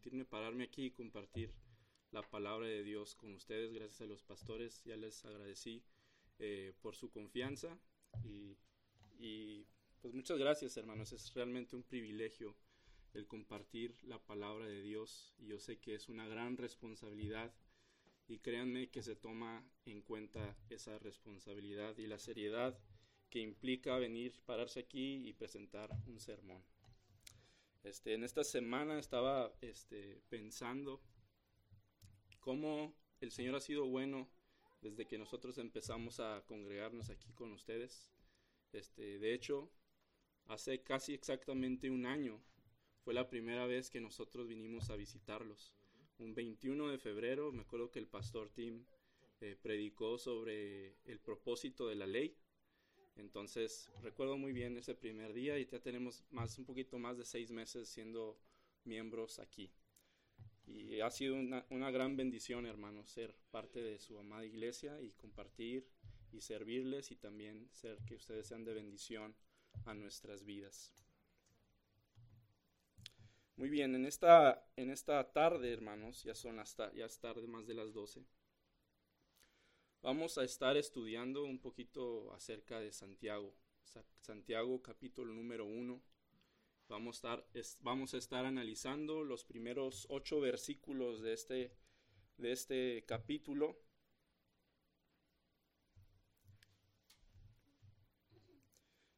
[0.00, 1.52] permitirme pararme aquí y compartir
[2.10, 3.70] la palabra de Dios con ustedes.
[3.74, 5.84] Gracias a los pastores, ya les agradecí
[6.38, 7.78] eh, por su confianza
[8.24, 8.56] y,
[9.18, 9.66] y,
[10.00, 11.12] pues muchas gracias hermanos.
[11.12, 12.56] Es realmente un privilegio
[13.12, 17.52] el compartir la palabra de Dios y yo sé que es una gran responsabilidad
[18.26, 22.78] y créanme que se toma en cuenta esa responsabilidad y la seriedad
[23.28, 26.64] que implica venir, pararse aquí y presentar un sermón.
[27.82, 31.00] Este, en esta semana estaba este, pensando
[32.38, 34.28] cómo el Señor ha sido bueno
[34.82, 38.10] desde que nosotros empezamos a congregarnos aquí con ustedes.
[38.72, 39.70] Este, de hecho,
[40.46, 42.42] hace casi exactamente un año
[43.02, 45.74] fue la primera vez que nosotros vinimos a visitarlos.
[46.18, 48.84] Un 21 de febrero, me acuerdo que el pastor Tim
[49.40, 52.36] eh, predicó sobre el propósito de la ley.
[53.16, 57.24] Entonces, recuerdo muy bien ese primer día y ya tenemos más, un poquito más de
[57.24, 58.38] seis meses siendo
[58.84, 59.70] miembros aquí.
[60.66, 65.10] Y ha sido una, una gran bendición, hermanos, ser parte de su amada iglesia y
[65.12, 65.88] compartir
[66.32, 69.34] y servirles y también ser que ustedes sean de bendición
[69.84, 70.92] a nuestras vidas.
[73.60, 77.66] Muy bien, en esta, en esta tarde, hermanos, ya son las ya es tarde más
[77.66, 78.24] de las 12.
[80.02, 83.54] Vamos a estar estudiando un poquito acerca de Santiago.
[84.18, 86.00] Santiago capítulo número 1.
[86.88, 91.76] Vamos a, estar, analizando los primeros ocho versículos de este,
[92.38, 93.78] de este capítulo.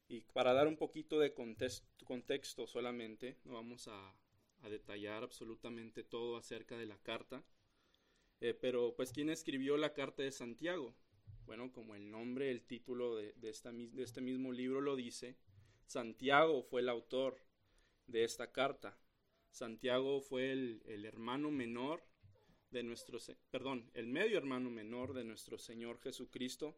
[0.09, 4.15] Y para dar un poquito de contexto, solamente, no vamos a
[4.69, 7.45] detallar absolutamente todo acerca de la carta.
[8.43, 10.97] Eh, pero, pues, ¿quién escribió la carta de Santiago?
[11.47, 15.37] Bueno, como el nombre, el título de, esta, de este mismo libro lo dice,
[15.87, 17.37] Santiago fue el autor
[18.09, 18.99] de esta carta.
[19.53, 22.03] Santiago fue el, el hermano menor
[22.73, 23.21] de nuestro,
[23.53, 26.77] perdón, el medio hermano menor de nuestro Señor Jesucristo.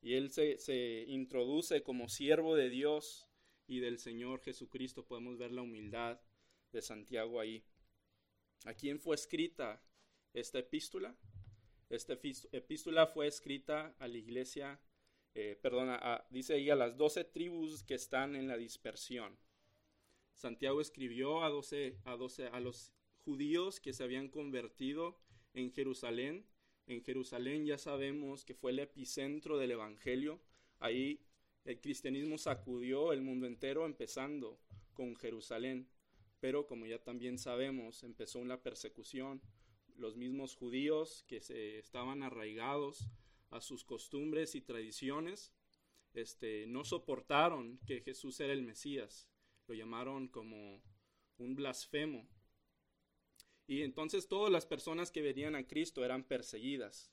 [0.00, 3.28] Y él se, se introduce como siervo de Dios
[3.66, 5.04] y del Señor Jesucristo.
[5.04, 6.18] Podemos ver la humildad
[6.72, 7.62] de Santiago ahí.
[8.64, 9.82] ¿A quién fue escrita
[10.34, 11.16] esta epístola?
[11.88, 12.12] Esta
[12.52, 14.80] epístola fue escrita a la iglesia,
[15.34, 19.38] eh, perdona, dice ahí a las doce tribus que están en la dispersión.
[20.34, 22.92] Santiago escribió a, 12, a, 12, a los
[23.24, 25.18] judíos que se habían convertido
[25.54, 26.46] en Jerusalén.
[26.86, 30.40] En Jerusalén ya sabemos que fue el epicentro del Evangelio.
[30.80, 31.24] Ahí
[31.64, 34.58] el cristianismo sacudió el mundo entero, empezando
[34.92, 35.88] con Jerusalén
[36.44, 39.40] pero como ya también sabemos, empezó una persecución.
[39.94, 43.08] Los mismos judíos que se estaban arraigados
[43.50, 45.52] a sus costumbres y tradiciones,
[46.14, 49.28] este, no soportaron que Jesús era el Mesías.
[49.66, 50.82] Lo llamaron como
[51.38, 52.28] un blasfemo.
[53.66, 57.12] Y entonces todas las personas que venían a Cristo eran perseguidas.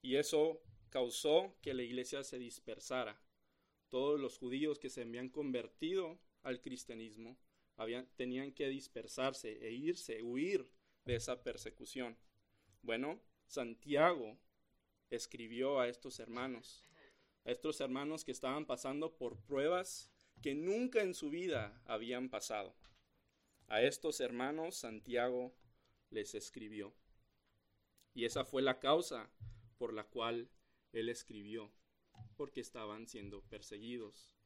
[0.00, 3.20] Y eso causó que la iglesia se dispersara.
[3.88, 7.38] Todos los judíos que se habían convertido al cristianismo
[8.16, 10.70] tenían que dispersarse e irse, huir
[11.06, 12.18] de esa persecución.
[12.82, 14.36] Bueno, Santiago
[15.08, 16.84] escribió a estos hermanos,
[17.44, 20.10] a estos hermanos que estaban pasando por pruebas
[20.42, 22.76] que nunca en su vida habían pasado.
[23.68, 25.54] A estos hermanos Santiago
[26.10, 26.92] les escribió.
[28.12, 29.30] Y esa fue la causa
[29.78, 30.50] por la cual
[30.92, 31.72] él escribió,
[32.36, 34.36] porque estaban siendo perseguidos.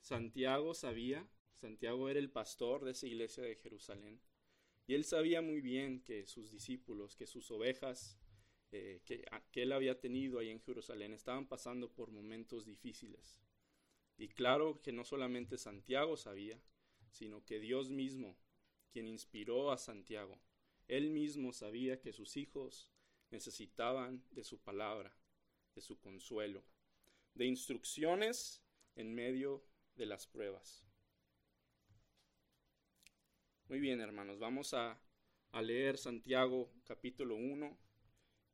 [0.00, 1.28] Santiago sabía
[1.60, 4.18] Santiago era el pastor de esa iglesia de Jerusalén.
[4.90, 8.18] Y él sabía muy bien que sus discípulos, que sus ovejas
[8.72, 13.38] eh, que, que él había tenido ahí en Jerusalén estaban pasando por momentos difíciles.
[14.16, 16.60] Y claro que no solamente Santiago sabía,
[17.08, 18.36] sino que Dios mismo,
[18.90, 20.40] quien inspiró a Santiago,
[20.88, 22.90] él mismo sabía que sus hijos
[23.30, 25.16] necesitaban de su palabra,
[25.76, 26.64] de su consuelo,
[27.34, 28.64] de instrucciones
[28.96, 29.64] en medio
[29.94, 30.89] de las pruebas.
[33.70, 35.00] Muy bien, hermanos, vamos a,
[35.62, 37.78] leer Santiago capítulo 1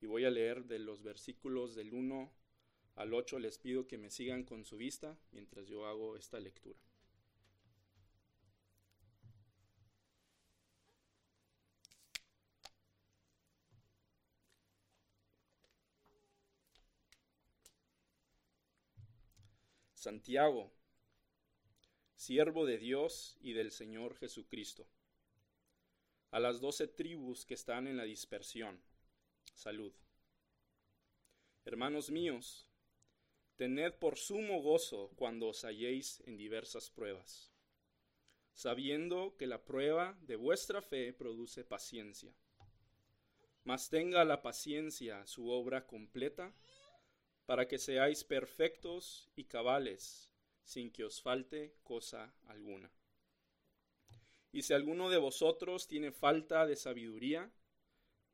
[0.03, 2.31] y voy a leer de los versículos del 1
[2.97, 3.39] al 8.
[3.39, 6.79] Les pido que me sigan con su vista mientras yo hago esta lectura.
[19.95, 20.71] Santiago,
[22.15, 24.87] siervo de Dios y del Señor Jesucristo
[26.31, 28.81] a las doce tribus que están en la dispersión.
[29.55, 29.93] Salud.
[31.65, 32.67] Hermanos míos,
[33.57, 37.53] tened por sumo gozo cuando os halléis en diversas pruebas,
[38.53, 42.35] sabiendo que la prueba de vuestra fe produce paciencia.
[43.65, 46.55] Mas tenga la paciencia su obra completa,
[47.47, 50.31] para que seáis perfectos y cabales,
[50.63, 52.93] sin que os falte cosa alguna.
[54.57, 57.53] Y si alguno de vosotros tiene falta de sabiduría,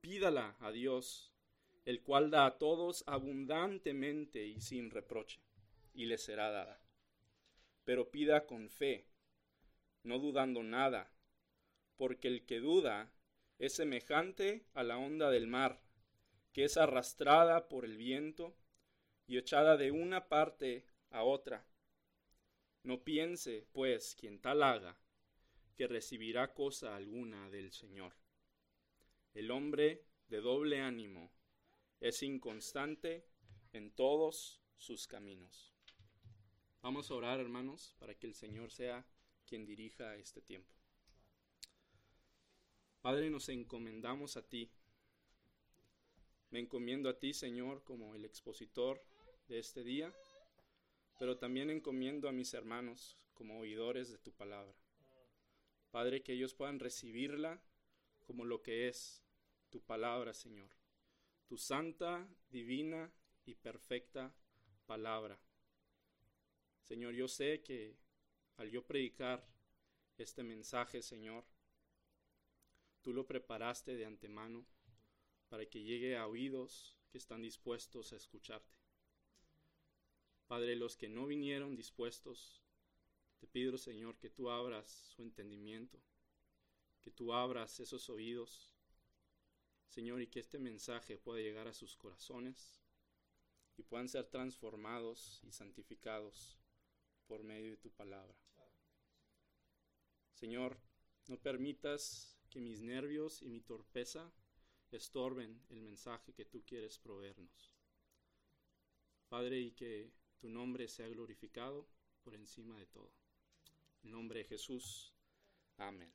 [0.00, 1.34] pídala a Dios,
[1.84, 5.40] el cual da a todos abundantemente y sin reproche,
[5.92, 6.80] y le será dada.
[7.82, 9.08] Pero pida con fe,
[10.04, 11.12] no dudando nada,
[11.96, 13.12] porque el que duda
[13.58, 15.82] es semejante a la onda del mar,
[16.52, 18.54] que es arrastrada por el viento
[19.26, 21.66] y echada de una parte a otra.
[22.84, 24.96] No piense, pues, quien tal haga,
[25.74, 28.14] que recibirá cosa alguna del Señor.
[29.34, 31.30] El hombre de doble ánimo
[32.00, 33.26] es inconstante
[33.72, 35.72] en todos sus caminos.
[36.82, 39.06] Vamos a orar, hermanos, para que el Señor sea
[39.46, 40.74] quien dirija este tiempo.
[43.00, 44.70] Padre, nos encomendamos a ti.
[46.50, 49.02] Me encomiendo a ti, Señor, como el expositor
[49.48, 50.14] de este día,
[51.18, 54.74] pero también encomiendo a mis hermanos como oidores de tu palabra.
[55.92, 57.62] Padre, que ellos puedan recibirla
[58.24, 59.22] como lo que es
[59.68, 60.70] tu palabra, Señor,
[61.46, 63.12] tu santa, divina
[63.44, 64.34] y perfecta
[64.86, 65.38] palabra.
[66.80, 67.98] Señor, yo sé que
[68.56, 69.46] al yo predicar
[70.16, 71.44] este mensaje, Señor,
[73.02, 74.66] tú lo preparaste de antemano
[75.50, 78.74] para que llegue a oídos que están dispuestos a escucharte.
[80.46, 82.62] Padre, los que no vinieron dispuestos,
[83.42, 84.86] te pido, Señor, que tú abras
[85.16, 86.00] su entendimiento,
[87.00, 88.72] que tú abras esos oídos,
[89.88, 92.80] Señor, y que este mensaje pueda llegar a sus corazones
[93.76, 96.56] y puedan ser transformados y santificados
[97.26, 98.38] por medio de tu palabra.
[100.34, 100.78] Señor,
[101.26, 104.32] no permitas que mis nervios y mi torpeza
[104.92, 107.74] estorben el mensaje que tú quieres proveernos.
[109.28, 111.88] Padre, y que tu nombre sea glorificado
[112.22, 113.21] por encima de todo.
[114.02, 115.14] En nombre de Jesús.
[115.76, 116.12] Amén.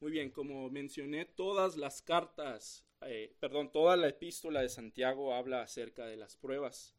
[0.00, 5.62] Muy bien, como mencioné, todas las cartas, eh, perdón, toda la epístola de Santiago habla
[5.62, 6.94] acerca de las pruebas.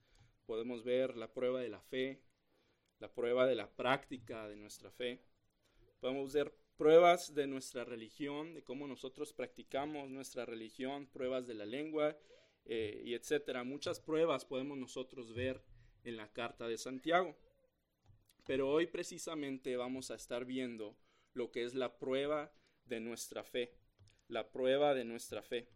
[0.45, 2.23] Podemos ver la prueba de la fe,
[2.99, 5.21] la prueba de la práctica de nuestra fe.
[5.99, 11.65] Podemos ver pruebas de nuestra religión, de cómo nosotros practicamos nuestra religión, pruebas de la
[11.65, 12.17] lengua
[12.65, 13.63] eh, y etcétera.
[13.63, 15.61] Muchas pruebas podemos nosotros ver
[16.03, 17.35] en la carta de Santiago.
[18.45, 20.95] Pero hoy precisamente vamos a estar viendo
[21.33, 22.53] lo que es la prueba
[22.85, 23.73] de nuestra fe,
[24.27, 25.67] la prueba de nuestra fe.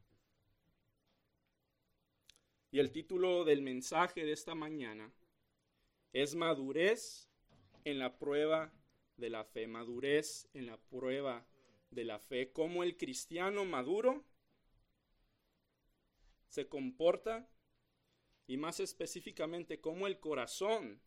[2.72, 5.12] Y el título del mensaje de esta mañana
[6.14, 7.28] es madurez
[7.84, 8.72] en la prueba
[9.18, 11.48] de la fe, madurez en la prueba
[11.90, 14.24] de la fe, cómo el cristiano maduro
[16.48, 17.50] se comporta
[18.46, 21.02] y más específicamente cómo el corazón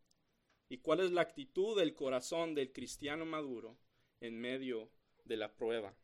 [0.72, 3.76] y cuál es la actitud del corazón del cristiano maduro
[4.20, 4.90] en medio
[5.26, 5.94] de la prueba.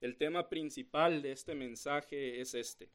[0.00, 2.90] El tema principal de este mensaje es este.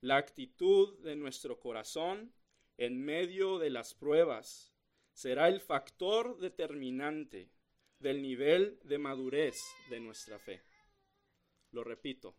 [0.00, 2.32] La actitud de nuestro corazón
[2.76, 4.72] en medio de las pruebas
[5.12, 7.50] será el factor determinante
[7.98, 9.60] del nivel de madurez
[9.90, 10.62] de nuestra fe.
[11.72, 12.36] Lo repito,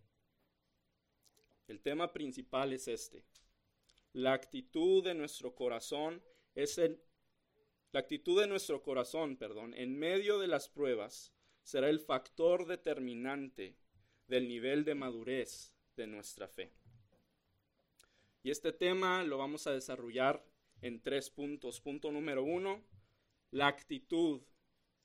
[1.67, 3.25] el tema principal es este.
[4.13, 6.23] La actitud de nuestro corazón
[6.55, 7.08] es el
[7.91, 13.77] la actitud de nuestro corazón, perdón, en medio de las pruebas será el factor determinante
[14.27, 16.71] del nivel de madurez de nuestra fe.
[18.43, 20.45] Y este tema lo vamos a desarrollar
[20.81, 21.81] en tres puntos.
[21.81, 22.83] Punto número uno,
[23.51, 24.41] la actitud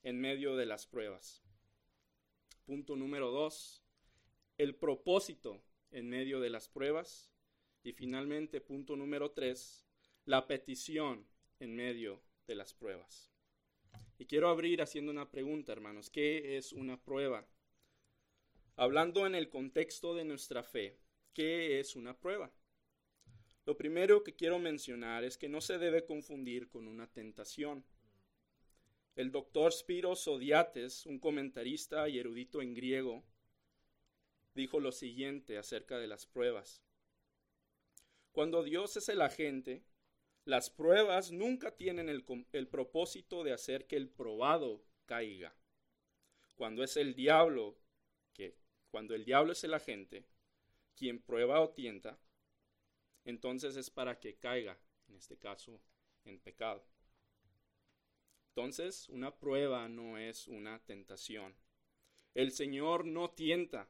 [0.02, 1.42] en medio de las pruebas.
[2.64, 3.82] Punto número dos,
[4.56, 7.30] el propósito en medio de las pruebas.
[7.82, 9.86] Y finalmente, punto número tres,
[10.24, 11.26] la petición
[11.58, 13.30] en medio de las pruebas.
[14.18, 16.10] Y quiero abrir haciendo una pregunta, hermanos.
[16.10, 17.46] ¿Qué es una prueba?
[18.76, 20.98] Hablando en el contexto de nuestra fe,
[21.32, 22.52] ¿qué es una prueba?
[23.66, 27.84] Lo primero que quiero mencionar es que no se debe confundir con una tentación.
[29.16, 33.24] El doctor Spiros Odiates, un comentarista y erudito en griego,
[34.54, 36.82] dijo lo siguiente acerca de las pruebas.
[38.32, 39.84] Cuando Dios es el agente,
[40.44, 45.54] las pruebas nunca tienen el, propósito de hacer que el probado caiga.
[46.54, 47.76] Cuando es el diablo,
[48.32, 48.54] que
[48.90, 50.26] cuando el diablo es el agente,
[50.94, 52.18] quien prueba o tienta,
[53.24, 55.80] entonces es para que caiga, en este caso,
[56.24, 56.84] en pecado.
[58.50, 61.56] Entonces, una prueba no es una tentación.
[62.34, 63.88] El Señor no tienta.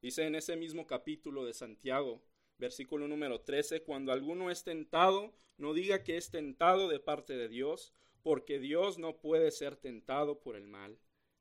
[0.00, 2.22] Dice en ese mismo capítulo de Santiago,
[2.58, 7.48] versículo número 13, cuando alguno es tentado, no diga que es tentado de parte de
[7.48, 10.98] Dios, porque Dios no puede ser tentado por el mal,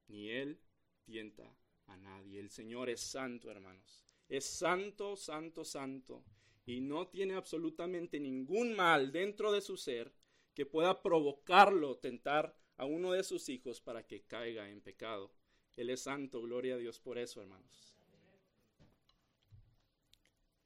[0.07, 0.59] ni Él
[1.03, 1.57] tienta
[1.87, 2.39] a nadie.
[2.39, 4.05] El Señor es santo, hermanos.
[4.29, 6.23] Es santo, santo, santo.
[6.65, 10.13] Y no tiene absolutamente ningún mal dentro de su ser
[10.53, 15.31] que pueda provocarlo, tentar a uno de sus hijos para que caiga en pecado.
[15.75, 17.96] Él es santo, gloria a Dios por eso, hermanos.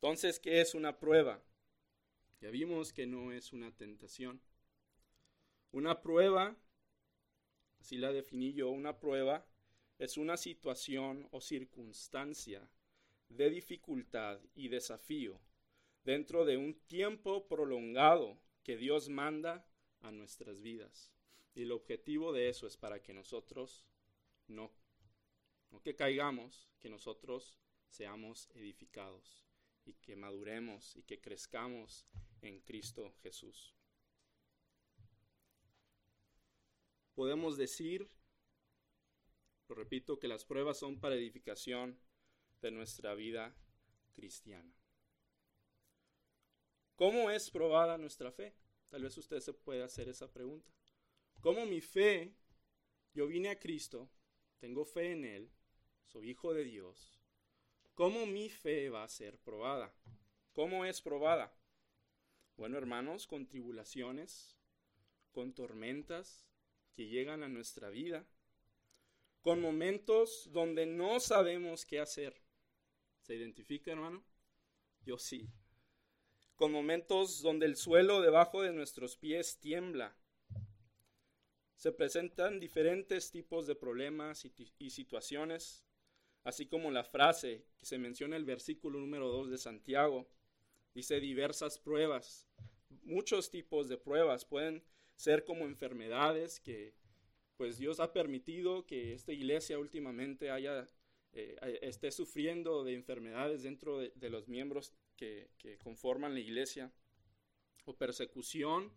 [0.02, 1.44] Entonces, ¿qué es una prueba?
[2.40, 4.42] Ya vimos que no es una tentación.
[5.72, 6.58] Una prueba,
[7.80, 9.46] así la definí yo, una prueba
[10.00, 12.68] es una situación o circunstancia
[13.30, 15.40] de dificultad y desafío
[16.04, 19.68] dentro de un tiempo prolongado que Dios manda
[20.00, 21.12] a nuestras vidas.
[21.54, 23.86] Y el objetivo de eso es para que nosotros
[24.48, 24.72] no,
[25.70, 27.56] no que caigamos, que nosotros
[27.88, 29.46] seamos edificados
[29.96, 32.08] que maduremos y que crezcamos
[32.42, 33.76] en Cristo Jesús.
[37.14, 38.10] Podemos decir,
[39.68, 42.00] lo repito, que las pruebas son para edificación
[42.62, 43.56] de nuestra vida
[44.14, 44.74] cristiana.
[46.96, 48.56] ¿Cómo es probada nuestra fe?
[48.90, 50.72] Tal vez usted se pueda hacer esa pregunta.
[51.40, 52.36] ¿Cómo mi fe,
[53.14, 54.10] yo vine a Cristo,
[54.60, 55.52] tengo fe en Él,
[56.06, 57.21] soy hijo de Dios,
[57.94, 59.94] ¿cómo mi fe va a ser probada?
[60.54, 61.54] ¿Cómo es probada?
[62.58, 64.58] Bueno, hermanos, con tribulaciones,
[65.32, 66.48] con tormentas
[66.94, 68.26] que llegan a nuestra vida,
[69.42, 72.42] con momentos donde no sabemos qué hacer.
[73.22, 74.24] ¿Se identifica, hermano?
[75.04, 75.50] Yo sí.
[76.56, 80.16] Con momentos donde el suelo debajo de nuestros pies tiembla.
[81.76, 84.46] Se presentan diferentes tipos de problemas
[84.78, 85.84] y, situaciones,
[86.44, 90.28] así como la frase que se menciona en el versículo número 2 de Santiago.
[90.94, 92.48] Dice diversas pruebas.
[93.04, 94.84] Muchos tipos de pruebas pueden
[95.16, 96.94] ser como enfermedades que
[97.58, 100.90] pues Dios ha permitido que esta iglesia últimamente haya
[101.34, 105.52] eh, esté sufriendo de enfermedades dentro de, los miembros que,
[105.84, 106.92] conforman la iglesia
[107.86, 108.92] o persecución.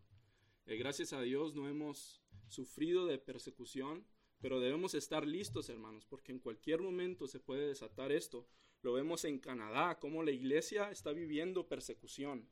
[0.67, 4.07] Eh, gracias a Dios no hemos sufrido de persecución,
[4.45, 8.47] pero debemos estar listos, hermanos, porque en cualquier momento se puede desatar esto.
[8.83, 12.47] Lo vemos en Canadá, cómo la iglesia está viviendo persecución.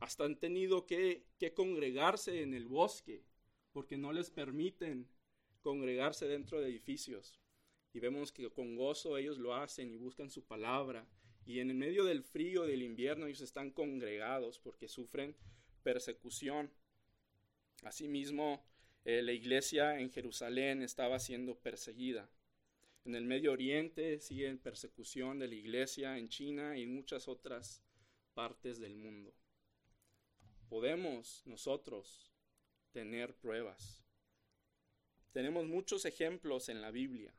[0.00, 3.22] Hasta han tenido que, que congregarse en el bosque,
[3.70, 5.06] porque no les permiten
[5.60, 7.38] congregarse dentro de edificios.
[7.92, 11.06] Y vemos que con gozo ellos lo hacen y buscan su palabra.
[11.46, 15.36] Y en el medio del frío del invierno ellos están congregados porque sufren
[15.84, 16.72] persecución.
[17.84, 18.64] Asimismo,
[19.04, 22.30] eh, la iglesia en Jerusalén estaba siendo perseguida.
[23.04, 27.82] En el Medio Oriente siguen persecución de la iglesia, en China y en muchas otras
[28.32, 29.34] partes del mundo.
[30.68, 32.32] Podemos nosotros
[32.92, 34.04] tener pruebas.
[35.32, 37.34] Tenemos muchos ejemplos en la Biblia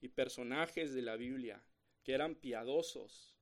[0.00, 1.62] y personajes de la Biblia
[2.02, 3.36] que eran piadosos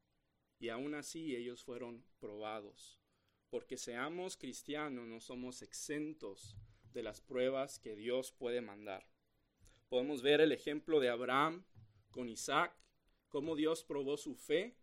[0.59, 3.01] y aún así ellos fueron probados.
[3.49, 6.59] Porque seamos cristianos no somos exentos
[6.93, 9.07] de las pruebas que Dios puede mandar.
[9.89, 11.65] Podemos ver el ejemplo de Abraham
[12.11, 12.75] con Isaac,
[13.29, 14.77] cómo Dios probó su fe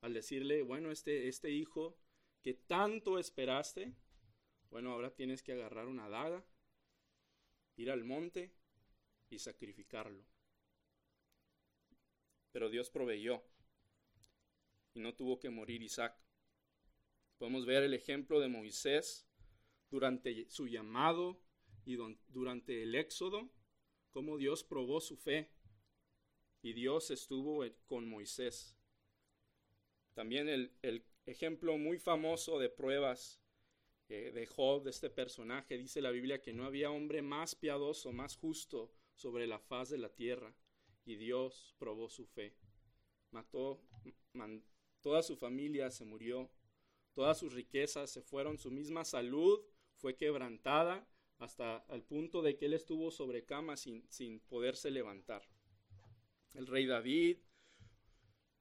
[0.00, 1.98] al decirle, bueno, este, este hijo
[2.42, 3.94] que tanto esperaste,
[4.70, 6.44] bueno, ahora tienes que agarrar una daga,
[7.76, 8.52] ir al monte
[9.28, 10.24] y sacrificarlo
[12.58, 13.40] pero Dios proveyó
[14.92, 16.20] y no tuvo que morir Isaac.
[17.36, 19.27] Podemos ver el ejemplo de Moisés
[19.90, 21.40] durante su llamado
[21.84, 21.96] y
[22.28, 23.50] durante el éxodo,
[24.10, 25.50] cómo Dios probó su fe
[26.62, 28.76] y Dios estuvo con Moisés.
[30.14, 33.40] También el, ejemplo muy famoso de pruebas
[34.08, 38.12] eh, de Job, de este personaje, dice la Biblia que no había hombre más piadoso,
[38.12, 40.54] más justo sobre la faz de la tierra
[41.04, 42.56] y Dios probó su fe.
[43.30, 43.82] Mató,
[45.00, 46.50] toda su familia se murió,
[47.12, 49.64] todas sus riquezas se fueron, su misma salud
[49.98, 51.06] fue quebrantada
[51.38, 55.42] hasta el punto de que él estuvo sobre cama sin, sin poderse levantar.
[56.54, 57.38] El rey David,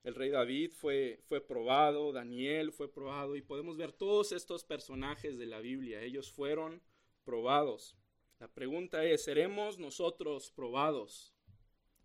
[0.04, 5.38] el rey David fue, fue probado, Daniel fue probado y podemos ver todos estos personajes
[5.38, 6.82] de la Biblia, ellos fueron
[7.24, 7.98] probados.
[8.40, 11.34] La pregunta es, ¿seremos nosotros probados?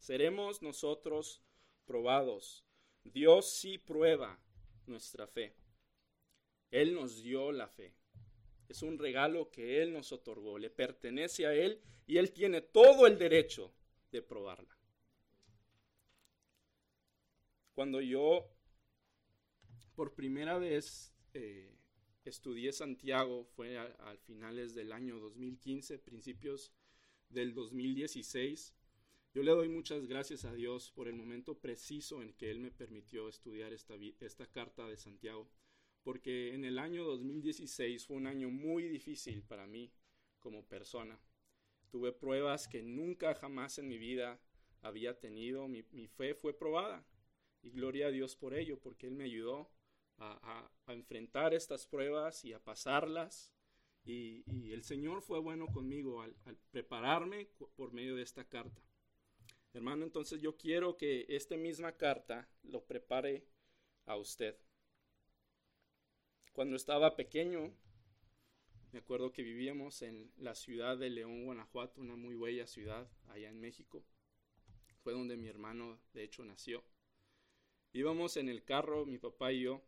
[0.03, 1.41] seremos nosotros
[1.85, 2.65] probados.
[3.05, 4.37] Dios sí prueba
[4.87, 5.55] nuestra fe.
[6.73, 7.95] Él nos dio la fe.
[8.73, 13.07] Es un regalo que Él nos otorgó, le pertenece a Él y Él tiene todo
[13.07, 13.71] el derecho
[14.11, 14.75] de probarla.
[17.75, 18.49] Cuando yo
[19.95, 21.71] por primera vez eh,
[22.25, 26.73] estudié Santiago, fue a, finales del año 2015, principios
[27.29, 28.75] del 2016,
[29.35, 32.71] yo le doy muchas gracias a Dios por el momento preciso en que Él me
[32.71, 35.47] permitió estudiar esta, esta carta de Santiago,
[36.03, 39.93] porque en el año 2016 fue un año muy difícil para mí
[40.41, 41.19] como persona.
[41.91, 44.41] Tuve pruebas que nunca jamás en mi vida
[44.81, 47.07] había tenido, mi, fe fue probada
[47.63, 49.71] y gloria a Dios por ello, porque Él me ayudó
[50.19, 53.53] a, enfrentar estas pruebas y a pasarlas.
[54.05, 58.83] Y, el Señor fue bueno conmigo al prepararme por medio de esta carta.
[59.75, 63.47] Hermano, entonces yo quiero que esta misma carta lo prepare
[64.05, 64.57] a usted.
[66.53, 67.73] Cuando estaba pequeño,
[68.93, 73.49] me acuerdo que vivíamos en la ciudad de León, Guanajuato, una muy bella ciudad allá
[73.49, 74.05] en México.
[75.03, 76.85] Fue donde mi hermano, de hecho, nació.
[77.95, 79.83] Íbamos en el carro, mi papá y yo,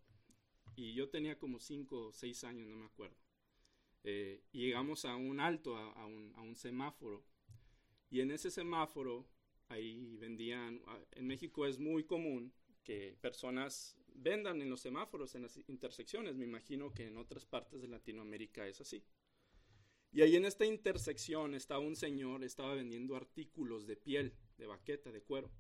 [0.75, 3.17] y yo tenía como cinco o seis años, no me acuerdo.
[4.03, 7.25] Eh, llegamos a un alto, a un semáforo.
[8.09, 9.27] Y en ese semáforo
[9.69, 12.53] ahí vendían, ah, en México es muy común
[12.83, 17.83] que personas vendan en los semáforos, en las intersecciones, me imagino que en otras partes
[17.83, 19.05] de Latinoamérica es así.
[20.13, 25.11] Y ahí en esta intersección estaba un señor, estaba vendiendo artículos de piel, de baqueta,
[25.11, 25.51] de cuero.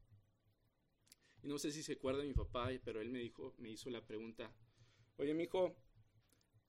[1.42, 4.06] Y no sé si se acuerda mi papá, pero él me dijo, me hizo la
[4.06, 4.54] pregunta,
[5.16, 5.76] oye, mi hijo,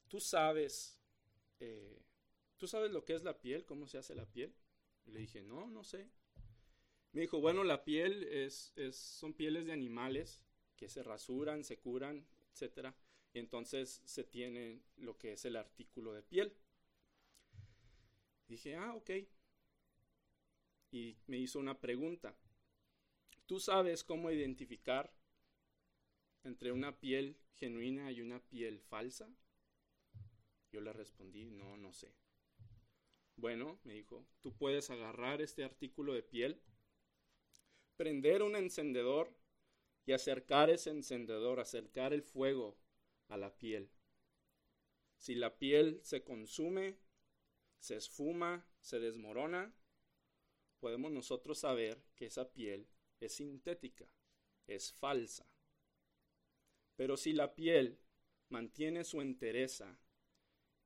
[0.07, 0.99] ¿tú sabes,
[1.59, 2.01] eh,
[2.57, 3.65] ¿tú sabes lo que es la piel?
[3.65, 4.53] ¿Cómo se hace la piel?
[5.05, 6.09] Y le dije, no, no sé.
[7.11, 10.41] Me dijo, bueno, la piel es, son pieles de animales
[10.75, 12.93] que se rasuran, se curan, etc.
[13.33, 16.55] Y entonces se tiene lo que es el artículo de piel.
[18.47, 19.11] Dije, ah, ok.
[20.91, 22.35] Y me hizo una pregunta.
[23.45, 25.13] ¿Tú sabes cómo identificar
[26.43, 29.29] entre una piel genuina y una piel falsa?
[30.71, 32.13] Yo le respondí, no, no sé.
[33.37, 36.61] Bueno, me dijo, tú puedes agarrar este artículo de piel
[37.95, 39.34] prender un encendedor
[40.05, 42.77] y acercar ese encendedor, acercar el fuego
[43.27, 43.89] a la piel.
[45.17, 46.99] Si la piel se consume,
[47.79, 49.73] se esfuma, se desmorona,
[50.79, 52.87] podemos nosotros saber que esa piel
[53.19, 54.07] es sintética,
[54.67, 55.49] es falsa.
[56.95, 57.99] Pero si la piel
[58.49, 59.99] mantiene su entereza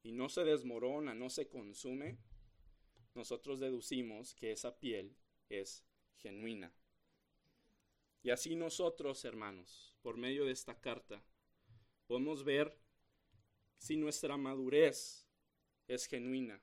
[0.02, 2.18] y no se desmorona, no se consume,
[3.14, 5.18] nosotros deducimos que esa piel
[5.50, 5.84] es
[6.18, 6.74] genuina.
[8.22, 11.24] Y así nosotros, hermanos, por medio de esta carta,
[12.08, 12.78] podemos ver
[13.78, 15.26] si nuestra madurez
[15.88, 16.62] es genuina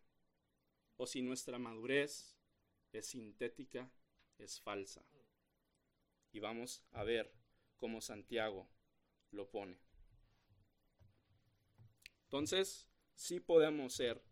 [0.96, 2.36] o si nuestra madurez
[2.92, 3.90] es sintética,
[4.38, 5.04] es falsa.
[6.32, 7.32] Y vamos a ver
[7.76, 8.68] cómo Santiago
[9.30, 9.78] lo pone.
[12.24, 14.22] Entonces, sí podemos ser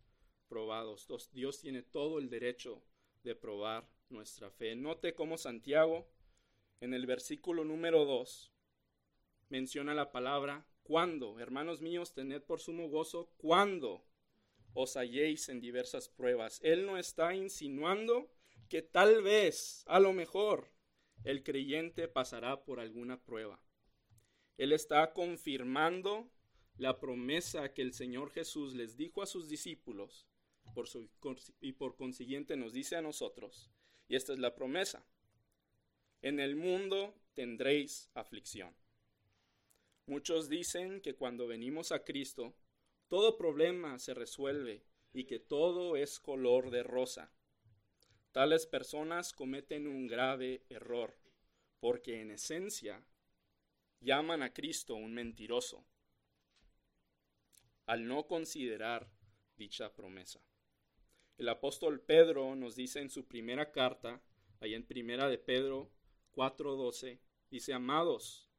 [0.47, 1.07] probados.
[1.31, 2.83] Dios tiene todo el derecho
[3.23, 4.75] de probar nuestra fe.
[4.75, 6.07] Note cómo Santiago
[6.79, 8.51] en el versículo número 2
[9.49, 11.39] menciona la palabra cuando.
[11.39, 14.05] Hermanos míos, tened por sumo gozo cuando
[14.73, 16.59] os halléis en diversas pruebas.
[16.63, 18.29] Él no está insinuando
[18.69, 20.71] que tal vez, a lo mejor,
[21.23, 23.61] el creyente pasará por alguna prueba.
[24.57, 26.29] Él está confirmando
[26.77, 30.27] la promesa que el Señor Jesús les dijo a sus discípulos
[31.61, 33.71] y por consiguiente nos dice a nosotros.
[34.07, 35.05] Y esta es la promesa.
[36.25, 38.75] En el mundo tendréis aflicción.
[40.07, 42.55] Muchos dicen que cuando venimos a Cristo,
[43.07, 47.31] todo problema se resuelve y que todo es color de rosa.
[48.31, 51.15] Tales personas cometen un grave error,
[51.79, 53.05] porque en esencia
[53.99, 55.85] llaman a Cristo un mentiroso,
[57.85, 59.11] al no considerar
[59.57, 60.41] dicha promesa.
[61.37, 64.23] El apóstol Pedro nos dice en su primera carta,
[64.59, 65.91] ahí en primera de Pedro
[66.35, 67.19] 4:12
[67.49, 68.49] dice, amados,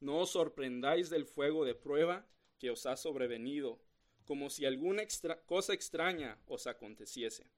[0.00, 2.26] no os sorprendáis del fuego de prueba
[2.58, 3.80] que os ha sobrevenido,
[4.24, 5.02] como si alguna
[5.46, 7.50] cosa extraña os aconteciese.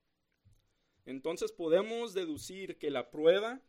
[1.06, 3.62] Entonces podemos deducir que la prueba,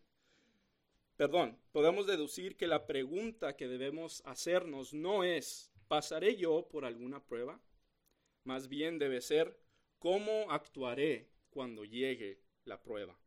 [1.18, 7.26] perdón, podemos deducir que la pregunta que debemos hacernos no es, ¿pasaré yo por alguna
[7.26, 7.62] prueba?
[8.44, 9.60] Más bien debe ser,
[10.00, 13.20] ¿cómo actuaré cuando llegue la prueba?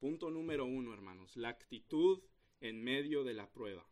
[0.00, 2.22] Punto número uno, hermanos, la actitud
[2.62, 3.86] en medio de la prueba.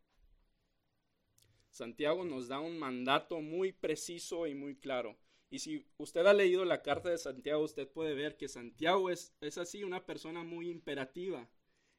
[1.68, 5.18] Santiago nos da un mandato muy preciso y muy claro.
[5.50, 9.34] Y si usted ha leído la carta de Santiago, usted puede ver que Santiago es,
[9.42, 11.46] es así una persona muy imperativa.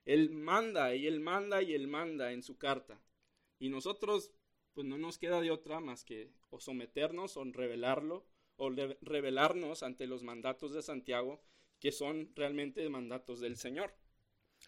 [0.05, 2.99] Él manda y él manda y él manda en su carta.
[3.59, 4.31] Y nosotros,
[4.73, 10.07] pues no nos queda de otra más que o someternos o revelarlo o revelarnos ante
[10.07, 11.41] los mandatos de Santiago,
[11.79, 13.93] que son realmente mandatos del Señor.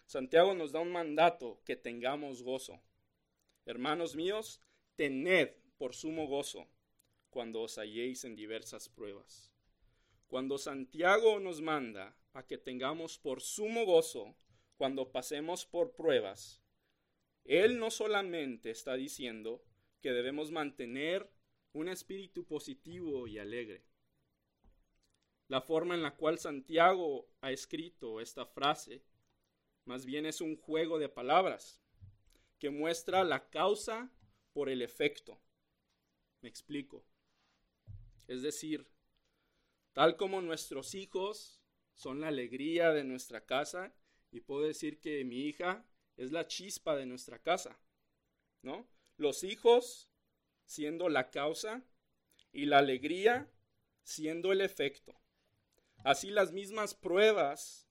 [0.06, 2.80] Santiago nos da un mandato que tengamos gozo.
[3.66, 4.60] Hermanos míos,
[4.96, 6.66] tened por sumo gozo
[7.30, 9.52] cuando os halléis en diversas pruebas.
[10.28, 14.34] Cuando Santiago nos manda a que tengamos por sumo gozo
[14.76, 16.62] cuando pasemos por pruebas,
[17.44, 19.62] Él no solamente está diciendo
[20.00, 21.30] que debemos mantener
[21.72, 23.84] un espíritu positivo y alegre.
[25.52, 29.02] La forma en la cual Santiago ha escrito esta frase
[29.84, 31.78] más bien es un juego de palabras
[32.58, 34.10] que muestra la causa
[34.54, 35.38] por el efecto.
[36.40, 37.04] Me explico.
[38.28, 38.88] Es decir,
[39.92, 41.60] tal como nuestros hijos
[41.92, 43.94] son la alegría de nuestra casa,
[44.30, 45.84] y puedo decir que mi hija
[46.16, 47.78] es la chispa de nuestra casa,
[48.62, 48.88] ¿no?
[49.18, 50.08] Los hijos
[50.64, 51.84] siendo la causa
[52.52, 53.52] y la alegría
[54.02, 55.21] siendo el efecto.
[56.04, 57.88] Así las mismas pruebas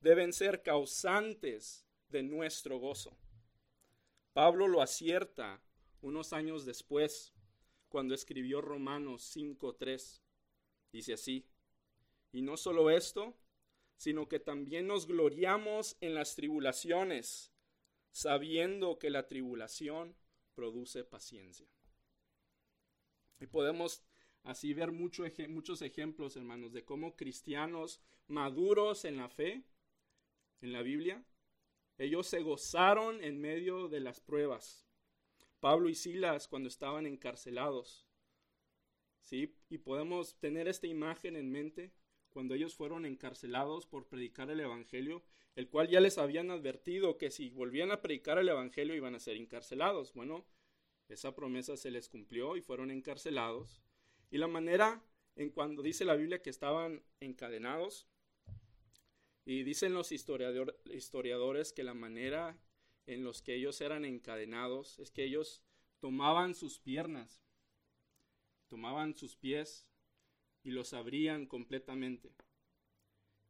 [0.00, 3.16] deben ser causantes de nuestro gozo.
[4.32, 5.62] Pablo lo acierta
[6.00, 7.32] unos años después,
[7.88, 10.20] cuando escribió Romanos 5.3.
[10.92, 11.46] Dice así,
[12.32, 13.36] y no solo esto,
[13.96, 17.52] sino que también nos gloriamos en las tribulaciones,
[18.10, 20.16] sabiendo que la tribulación
[20.54, 21.68] produce paciencia.
[23.40, 24.02] Y podemos
[24.44, 29.64] así ver muchos ejemplos, hermanos, de cómo cristianos maduros en la fe
[30.60, 31.24] en la Biblia,
[31.98, 34.86] ellos se gozaron en medio de las pruebas.
[35.60, 38.06] Pablo y Silas cuando estaban encarcelados.
[39.20, 39.56] ¿Sí?
[39.68, 41.92] Y podemos tener esta imagen en mente
[42.30, 45.24] cuando ellos fueron encarcelados por predicar el Evangelio,
[45.56, 49.20] el cual ya les habían advertido que si volvían a predicar el Evangelio iban a
[49.20, 50.14] ser encarcelados.
[50.14, 50.46] Bueno,
[51.08, 53.82] esa promesa se les cumplió y fueron encarcelados.
[54.30, 55.02] Y la manera
[55.36, 58.06] en cuando dice la Biblia que estaban encadenados,
[59.44, 62.58] y dicen los historiadores que la manera
[63.06, 65.62] en los que ellos eran encadenados es que ellos
[66.00, 67.42] tomaban sus piernas,
[68.68, 69.88] tomaban sus pies
[70.62, 72.34] y los abrían completamente.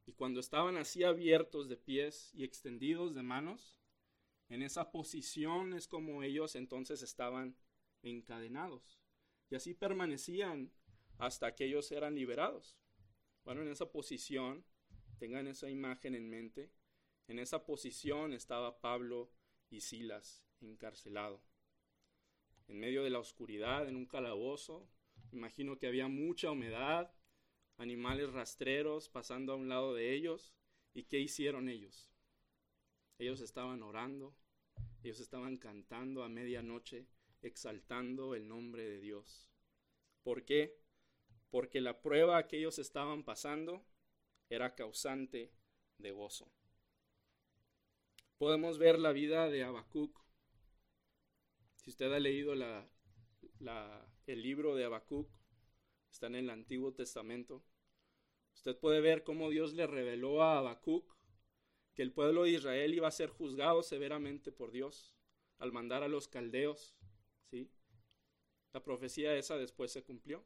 [0.06, 3.76] Y cuando estaban así abiertos de pies y extendidos de manos,
[4.48, 7.56] en esa posición es como ellos entonces estaban
[8.02, 9.00] encadenados.
[9.50, 10.72] Y así permanecían
[11.18, 12.76] hasta que ellos eran liberados.
[13.44, 14.64] Bueno, en esa posición
[15.18, 16.70] Tengan esa imagen en mente.
[17.26, 19.32] En esa posición estaba Pablo
[19.68, 21.42] y Silas encarcelado.
[22.68, 24.88] En medio de la oscuridad, en un calabozo,
[25.32, 27.12] imagino que había mucha humedad,
[27.78, 30.54] animales rastreros pasando a un lado de ellos.
[30.94, 32.10] ¿Y qué hicieron ellos?
[33.18, 34.36] Ellos estaban orando,
[35.02, 37.08] ellos estaban cantando a medianoche,
[37.42, 39.50] exaltando el nombre de Dios.
[40.22, 40.80] ¿Por qué?
[41.50, 43.86] Porque la prueba que ellos estaban pasando
[44.50, 45.52] era causante
[45.98, 46.50] de gozo.
[48.36, 50.18] Podemos ver la vida de Habacuc.
[51.76, 55.30] Si usted ha leído el libro de Habacuc,
[56.10, 57.64] está en el Antiguo Testamento,
[58.54, 61.16] usted puede ver cómo Dios le reveló a Habacuc
[61.94, 65.14] que el pueblo de Israel iba a ser juzgado severamente por Dios
[65.58, 66.97] al mandar a los caldeos.
[68.72, 70.44] La profecía esa después se cumplió.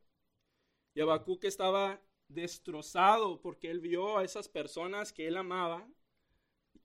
[0.94, 5.88] Y Habacuc estaba destrozado porque él vio a esas personas que él amaba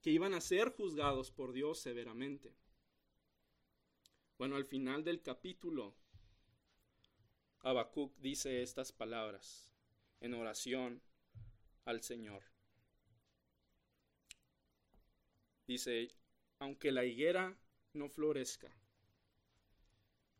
[0.02, 2.54] que iban a ser juzgados por Dios severamente.
[4.38, 5.96] Bueno, al final del capítulo,
[7.60, 9.74] Habacuc dice estas palabras
[10.20, 11.02] en oración
[11.84, 12.44] al Señor.
[15.66, 16.14] Dice,
[16.60, 17.58] aunque la higuera
[17.92, 18.72] no florezca,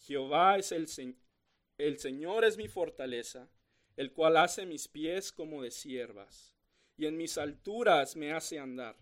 [0.00, 0.88] Jehová es el,
[1.78, 3.48] el Señor es mi fortaleza
[3.96, 6.54] el cual hace mis pies como de siervas,
[6.96, 8.96] y en mis alturas me hace andar,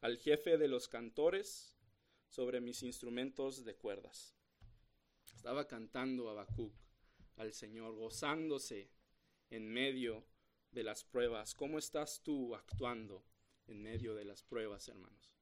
[0.00, 1.74] al jefe de los cantores
[2.28, 4.36] sobre mis instrumentos de cuerdas.
[5.34, 6.72] Estaba cantando Habacuc
[7.38, 8.88] al Señor, gozándose
[9.50, 10.24] en medio
[10.70, 11.56] de las pruebas?
[11.56, 13.24] ¿Cómo estás tú actuando
[13.66, 15.34] en medio de las pruebas, hermanos?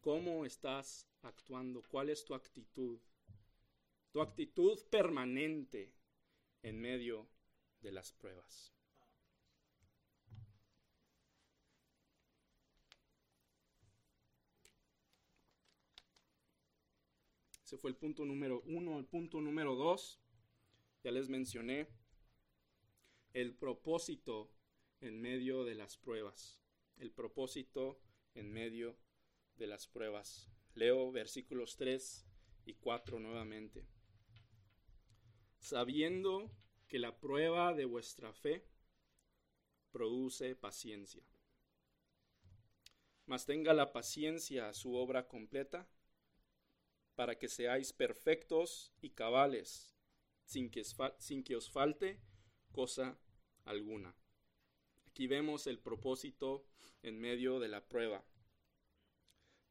[0.00, 1.82] ¿Cómo estás actuando?
[1.82, 3.00] ¿Cuál es tu actitud?
[4.10, 5.92] Tu actitud permanente
[6.62, 7.28] en medio
[7.80, 8.74] de las pruebas.
[17.68, 18.98] Ese fue el punto número uno.
[18.98, 20.18] El punto número dos,
[21.04, 21.86] ya les mencioné,
[23.34, 24.50] el propósito
[25.02, 26.58] en medio de las pruebas.
[26.96, 28.00] El propósito
[28.34, 28.98] en medio
[29.56, 30.50] de las pruebas.
[30.74, 32.26] Leo versículos 3
[32.64, 33.97] y 4 nuevamente.
[35.68, 36.50] Sabiendo
[36.86, 38.64] que la prueba de vuestra fe
[39.90, 41.22] produce paciencia.
[43.26, 45.86] Mas tenga la paciencia su obra completa
[47.16, 49.94] para que seáis perfectos y cabales,
[50.46, 50.84] sin que,
[51.18, 52.18] sin que os falte
[52.72, 53.18] cosa
[53.66, 54.16] alguna.
[55.06, 56.64] Aquí vemos el propósito
[57.02, 58.24] en medio de la prueba.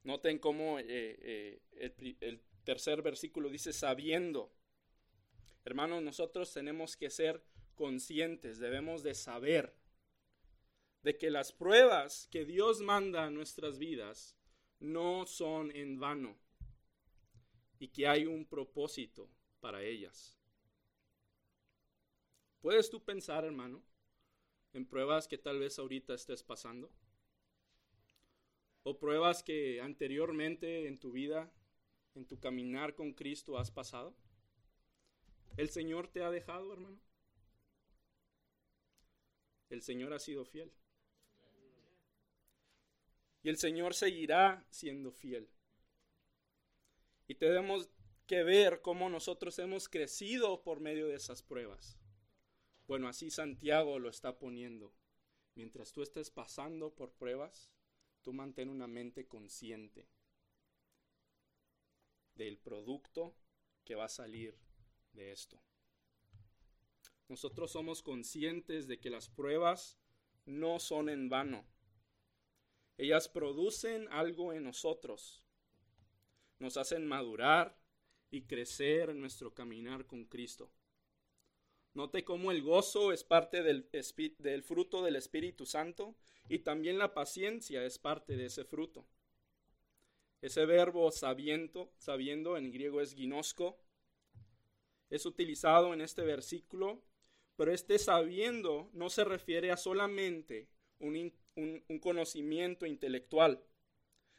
[0.04, 4.57] Noten cómo eh, eh, el, el tercer versículo dice sabiendo.
[5.68, 7.44] Hermanos, nosotros tenemos que ser
[7.76, 9.76] conscientes, debemos de saber
[11.02, 14.38] de que las pruebas que Dios manda a nuestras vidas
[14.80, 16.38] no son en vano
[17.80, 20.38] y que hay un propósito para ellas.
[22.62, 23.84] ¿Puedes tú pensar, hermano,
[24.72, 26.90] en pruebas que tal vez ahorita estés pasando?
[28.84, 31.52] ¿O pruebas que anteriormente en tu vida,
[32.16, 34.16] en tu caminar con Cristo has pasado?
[35.58, 37.02] ¿El Señor te ha dejado, hermano?
[39.70, 40.72] El Señor ha sido fiel.
[43.42, 45.50] Y el Señor seguirá siendo fiel.
[47.28, 47.90] Y tenemos
[48.28, 51.98] que ver cómo nosotros hemos crecido por medio de esas pruebas.
[52.88, 54.94] Bueno, así Santiago lo está poniendo.
[55.56, 57.72] Mientras tú estés pasando por pruebas,
[58.22, 60.08] tú mantén una mente consciente
[62.36, 63.36] del producto
[63.84, 64.67] que va a salir
[65.18, 65.62] de esto.
[67.28, 70.00] Nosotros somos conscientes de que las pruebas
[70.46, 71.66] no son en vano.
[72.98, 75.44] Ellas producen algo en nosotros
[76.60, 77.78] nos hacen madurar
[78.30, 80.72] y crecer en nuestro caminar con Cristo.
[81.94, 83.84] Note cómo el gozo es parte del,
[84.64, 86.16] fruto del Espíritu Santo
[86.48, 89.08] y también la paciencia es parte de ese fruto.
[90.42, 93.80] Ese verbo sabiendo, sabiendo en griego es ginosco,
[95.10, 97.02] es utilizado en este versículo,
[97.56, 100.68] pero este sabiendo no se refiere a solamente
[101.00, 103.64] un, un conocimiento intelectual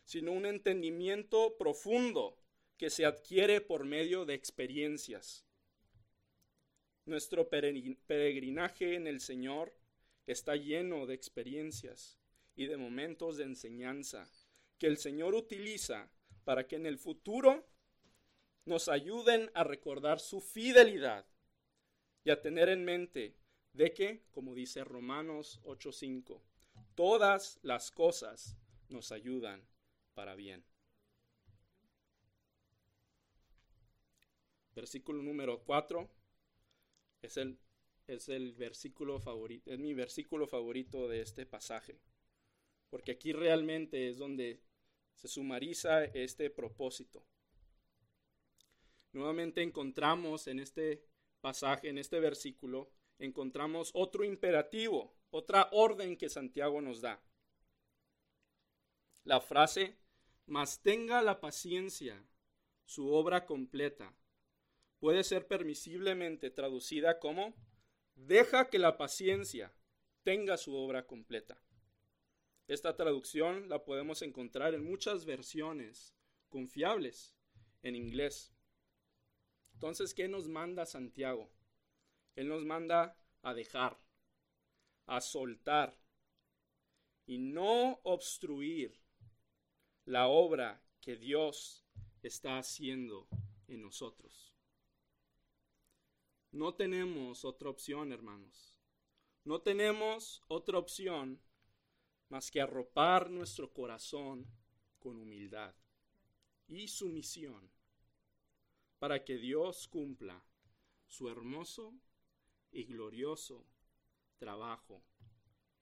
[0.09, 2.38] sino un entendimiento profundo
[2.78, 5.44] que se adquiere por medio de experiencias.
[7.04, 9.76] Nuestro peregrinaje en el Señor
[10.26, 12.18] está lleno de experiencias
[12.57, 14.26] y de momentos de enseñanza
[14.78, 16.11] que el Señor utiliza
[16.44, 17.68] para que en el futuro
[18.68, 21.26] nos ayuden a recordar su fidelidad
[22.22, 23.37] y a tener en mente
[23.72, 26.42] de que, como dice Romanos 8:5,
[26.94, 28.57] todas las cosas
[28.88, 29.66] nos ayudan
[30.14, 30.64] para bien.
[34.74, 36.09] Versículo número 4
[37.22, 37.59] es el,
[38.07, 41.98] es el versículo favorito, es mi versículo favorito de este pasaje,
[42.90, 44.61] porque aquí realmente es donde
[45.14, 47.24] se sumariza este propósito.
[49.12, 51.05] Nuevamente encontramos en este
[51.40, 57.23] pasaje, en este versículo, encontramos otro imperativo, otra orden que Santiago nos da.
[59.25, 59.97] La frase
[60.49, 62.25] mas tenga la paciencia
[62.87, 64.14] su obra completa.
[64.99, 67.55] Puede ser permisiblemente traducida como
[68.14, 69.75] deja que la paciencia
[70.23, 71.61] tenga su obra completa.
[72.66, 76.14] Esta traducción la podemos encontrar en muchas versiones
[76.49, 77.35] confiables
[77.83, 78.53] en inglés.
[79.79, 81.49] Entonces, ¿qué nos manda Santiago?
[82.35, 83.97] Él nos manda a dejar,
[85.07, 85.97] a soltar
[87.27, 89.01] y no obstruir
[90.05, 91.87] la obra que Dios
[92.25, 93.29] está haciendo
[93.69, 94.53] en nosotros.
[96.51, 98.77] No tenemos otra opción, hermanos.
[99.45, 101.41] No tenemos otra opción
[102.31, 104.45] más que arropar nuestro corazón
[104.99, 105.73] con humildad
[106.67, 107.78] y sumisión
[108.98, 110.42] para que Dios cumpla
[111.06, 111.94] su hermoso
[112.70, 113.64] y glorioso
[114.38, 115.02] trabajo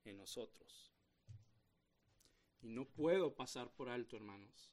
[0.04, 0.92] en nosotros.
[2.62, 4.70] Y no puedo pasar por alto, hermanos,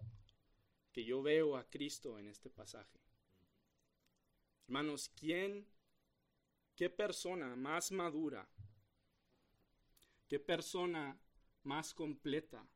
[0.91, 2.99] que yo veo a Cristo en este pasaje.
[4.67, 5.67] Hermanos, ¿quién
[6.75, 8.47] ¿qué persona más madura?
[10.27, 11.19] ¿Qué persona
[11.63, 12.67] más completa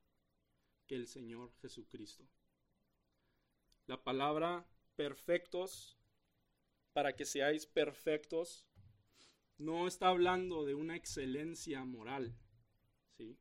[0.85, 2.27] que el Señor Jesucristo?
[3.87, 4.67] La palabra
[4.97, 5.97] perfectos,
[6.91, 8.65] para que seáis perfectos,
[9.57, 12.35] no está hablando de una excelencia moral,
[13.15, 13.37] ¿sí?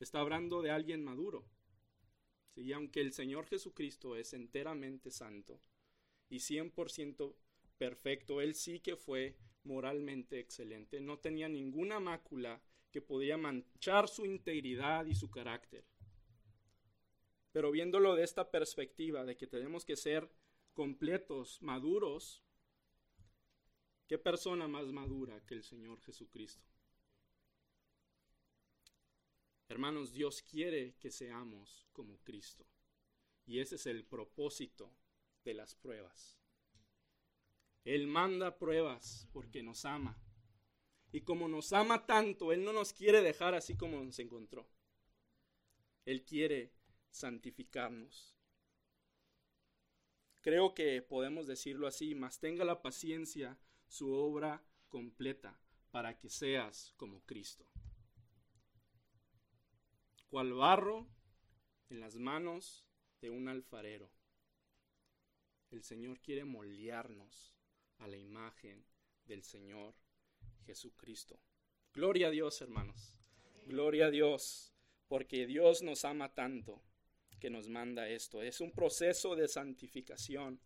[0.00, 1.46] Está hablando de alguien maduro.
[2.48, 2.72] ¿sí?
[2.72, 5.60] Aunque el Señor Jesucristo es enteramente santo
[6.28, 7.36] y 100%
[7.78, 11.00] perfecto, Él sí que fue moralmente excelente.
[11.00, 15.84] No tenía ninguna mácula que podía manchar su integridad y su carácter.
[17.52, 20.28] Pero viéndolo de esta perspectiva, de que tenemos que ser
[20.74, 22.44] completos, maduros,
[24.06, 26.68] ¿qué persona más madura que el Señor Jesucristo?
[29.68, 32.66] Hermanos, Dios quiere que seamos como Cristo.
[33.46, 34.94] Y ese es el propósito
[35.44, 36.38] de las pruebas.
[37.84, 40.18] Él manda pruebas porque nos ama.
[41.12, 44.68] Y como nos ama tanto, Él no nos quiere dejar así como nos encontró.
[46.04, 46.74] Él quiere
[47.10, 48.33] santificarnos.
[50.44, 55.58] Creo que podemos decirlo así, mas tenga la paciencia su obra completa
[55.90, 57.66] para que seas como Cristo.
[60.28, 61.08] Cual barro
[61.88, 62.84] en las manos
[63.22, 64.10] de un alfarero.
[65.70, 67.56] El Señor quiere moldearnos
[67.96, 68.84] a la imagen
[69.24, 69.94] del Señor
[70.66, 71.40] Jesucristo.
[71.94, 73.16] Gloria a Dios, hermanos.
[73.64, 74.74] Gloria a Dios,
[75.08, 76.82] porque Dios nos ama tanto
[77.44, 78.40] que nos manda esto.
[78.40, 80.58] Es un proceso de santificación,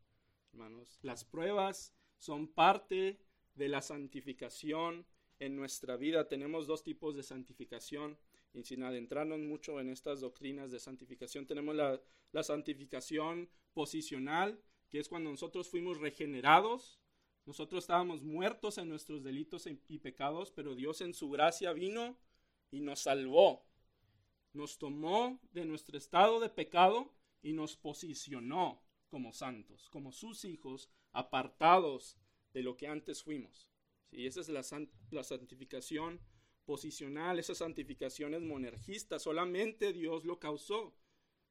[0.53, 1.01] hermanos.
[1.03, 3.19] Las pruebas son parte
[3.57, 5.05] de la santificación
[5.41, 6.29] en nuestra vida.
[6.29, 8.17] Tenemos dos tipos de santificación.
[8.55, 15.01] Y sin adentrarnos mucho en estas doctrinas de santificación, tenemos la, la santificación posicional, que
[15.01, 17.01] es cuando nosotros fuimos regenerados
[17.45, 22.19] nosotros estábamos muertos en nuestros delitos y pecados, pero Dios en su gracia vino
[22.71, 23.68] y nos salvó.
[24.59, 30.91] Nos tomó de nuestro estado de pecado y nos posicionó como santos, como sus hijos,
[31.13, 32.19] apartados
[32.53, 33.71] de lo que antes fuimos.
[34.11, 34.27] ¿Sí?
[34.27, 34.65] Esa es la,
[35.13, 36.21] la santificación
[36.65, 40.99] posicional, esa santificación es monergista, solamente Dios lo causó.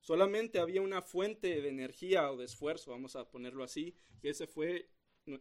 [0.01, 4.47] Solamente había una fuente de energía o de esfuerzo, vamos a ponerlo así, que ese
[4.47, 4.91] fue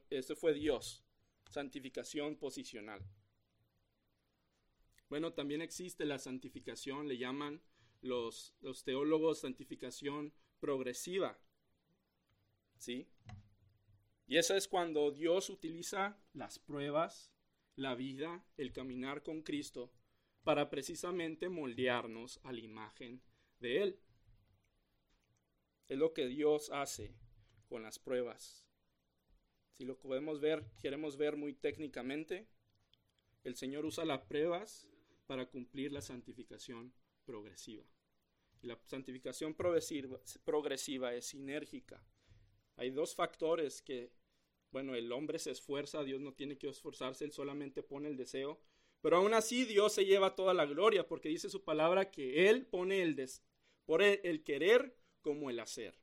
[0.09, 1.05] ese fue Dios,
[1.50, 3.05] santificación posicional.
[5.09, 7.62] Bueno, también existe la santificación, le llaman
[8.01, 11.38] los, los teólogos santificación progresiva.
[12.77, 13.09] ¿Sí?
[14.27, 17.33] Y esa es cuando Dios utiliza las pruebas,
[17.77, 19.92] la vida, el caminar con Cristo,
[20.42, 23.23] para precisamente moldearnos a la imagen
[23.61, 24.01] de Él.
[25.88, 27.14] Es lo que Dios hace
[27.69, 28.66] con las pruebas.
[29.73, 32.49] Si lo podemos ver, queremos ver muy técnicamente,
[33.45, 34.88] el Señor usa las pruebas
[35.26, 36.92] para cumplir la santificación
[37.24, 37.84] progresiva.
[38.62, 42.02] Y la santificación progresiva, es sinérgica.
[42.76, 44.12] Hay dos factores que,
[44.70, 48.60] bueno, el hombre se esfuerza, Dios no tiene que esforzarse, Él solamente pone el deseo.
[49.02, 52.66] Pero aún así Dios se lleva toda la gloria porque dice su palabra que Él
[52.66, 53.42] pone el, des,
[53.84, 55.98] por el querer como el hacer.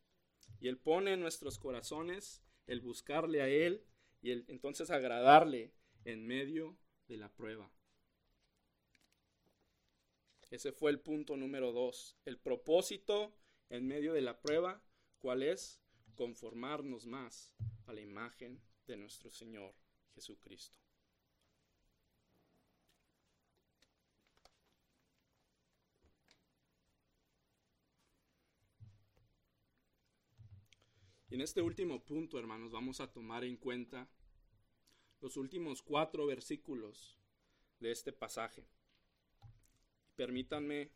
[0.60, 3.84] Y Él pone en nuestros corazones el buscarle a Él
[4.22, 5.74] y el, entonces agradarle
[6.06, 7.72] en medio de la prueba.
[10.54, 12.16] Ese fue el punto número dos.
[12.26, 13.36] El propósito
[13.70, 14.84] en medio de la prueba,
[15.18, 15.82] ¿cuál es?
[16.14, 17.52] Conformarnos más
[17.88, 19.74] a la imagen de nuestro Señor
[20.14, 20.78] Jesucristo.
[31.32, 34.08] Y en este último punto, hermanos, vamos a tomar en cuenta
[35.20, 37.18] los últimos cuatro versículos
[37.80, 38.68] de este pasaje.
[40.16, 40.92] Permítanme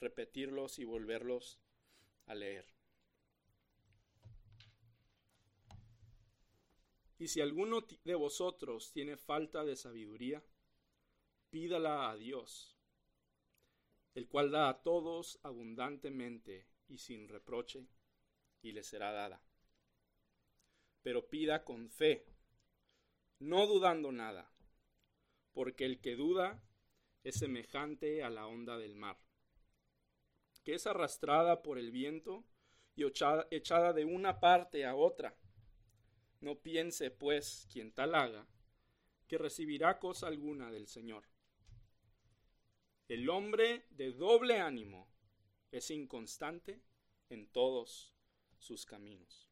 [0.00, 1.60] repetirlos y volverlos
[2.26, 2.66] a leer.
[7.18, 10.42] Y si alguno de vosotros tiene falta de sabiduría,
[11.50, 12.78] pídala a Dios,
[14.14, 17.86] el cual da a todos abundantemente y sin reproche
[18.62, 19.42] y le será dada.
[21.02, 22.26] Pero pida con fe,
[23.38, 24.50] no dudando nada,
[25.52, 26.62] porque el que duda
[27.22, 29.18] es semejante a la onda del mar,
[30.64, 32.44] que es arrastrada por el viento
[32.96, 35.36] y echada de una parte a otra.
[36.40, 38.46] No piense, pues, quien tal haga,
[39.28, 41.24] que recibirá cosa alguna del Señor.
[43.08, 45.08] El hombre de doble ánimo
[45.70, 46.80] es inconstante
[47.28, 48.14] en todos
[48.58, 49.48] sus caminos.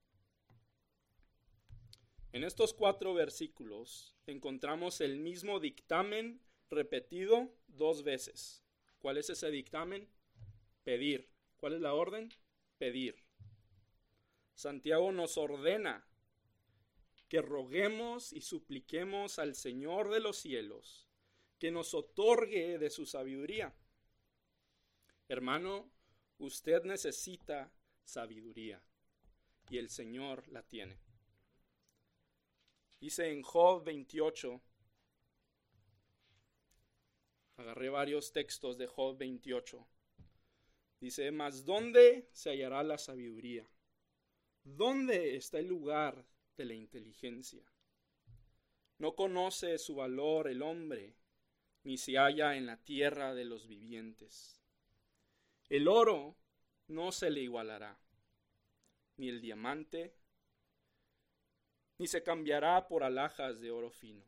[2.32, 6.40] En estos cuatro versículos encontramos el mismo dictamen
[6.70, 8.62] repetido dos veces.
[8.98, 10.08] ¿Cuál es ese dictamen?
[10.84, 11.30] Pedir.
[11.56, 12.32] ¿Cuál es la orden?
[12.78, 13.16] Pedir.
[14.54, 16.04] Santiago nos ordena
[17.28, 21.08] que roguemos y supliquemos al Señor de los cielos
[21.58, 23.74] que nos otorgue de su sabiduría.
[25.28, 25.90] Hermano,
[26.38, 28.82] usted necesita sabiduría
[29.68, 30.98] y el Señor la tiene.
[33.00, 34.60] Dice en Job 28,
[37.58, 39.86] agarré varios textos de Job 28.
[41.00, 43.68] Dice, mas ¿dónde se hallará la sabiduría?
[44.62, 46.24] ¿Dónde está el lugar
[46.56, 47.64] de la inteligencia?
[48.98, 51.16] No conoce su valor el hombre,
[51.84, 54.60] ni se halla en la tierra de los vivientes.
[55.68, 56.36] El oro
[56.86, 57.98] no se le igualará,
[59.16, 60.16] ni el diamante,
[61.98, 64.24] ni se cambiará por alhajas de oro fino.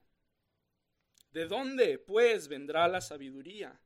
[1.31, 3.81] ¿De dónde, pues, vendrá la sabiduría?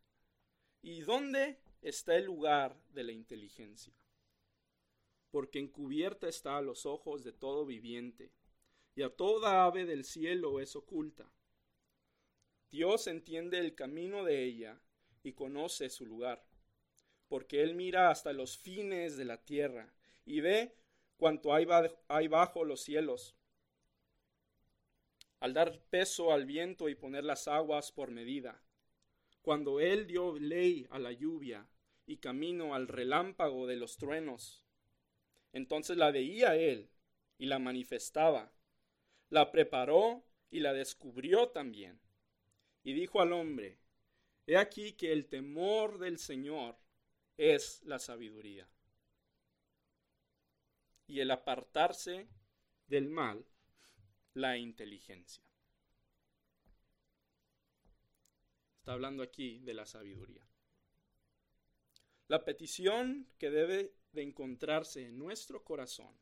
[0.81, 3.95] ¿Y dónde está el lugar de la inteligencia?
[5.31, 8.33] Porque encubierta está a los ojos de todo viviente,
[8.95, 11.31] y a toda ave del cielo es oculta.
[12.71, 14.81] Dios entiende el camino de ella
[15.23, 16.47] y conoce su lugar,
[17.29, 19.93] porque Él mira hasta los fines de la tierra
[20.25, 20.77] y ve
[21.17, 21.67] cuanto hay,
[22.29, 23.37] bajo los cielos.
[25.41, 28.63] Al dar peso al viento y poner las aguas por medida,
[29.43, 31.69] cuando Él dio ley a la lluvia
[32.07, 34.65] y camino al relámpago de los truenos,
[35.53, 36.91] entonces la veía Él
[37.39, 38.53] y la manifestaba,
[39.29, 42.01] la preparó y la descubrió también
[42.85, 43.79] y dijo al hombre,
[44.47, 46.77] He aquí que el temor del Señor
[47.39, 48.69] es la sabiduría.
[51.07, 52.29] Y el apartarse
[52.87, 53.47] del mal,
[54.35, 55.43] la inteligencia.
[58.79, 60.47] Está hablando aquí de la sabiduría.
[62.29, 66.19] La petición que debe de encontrarse en nuestro corazón.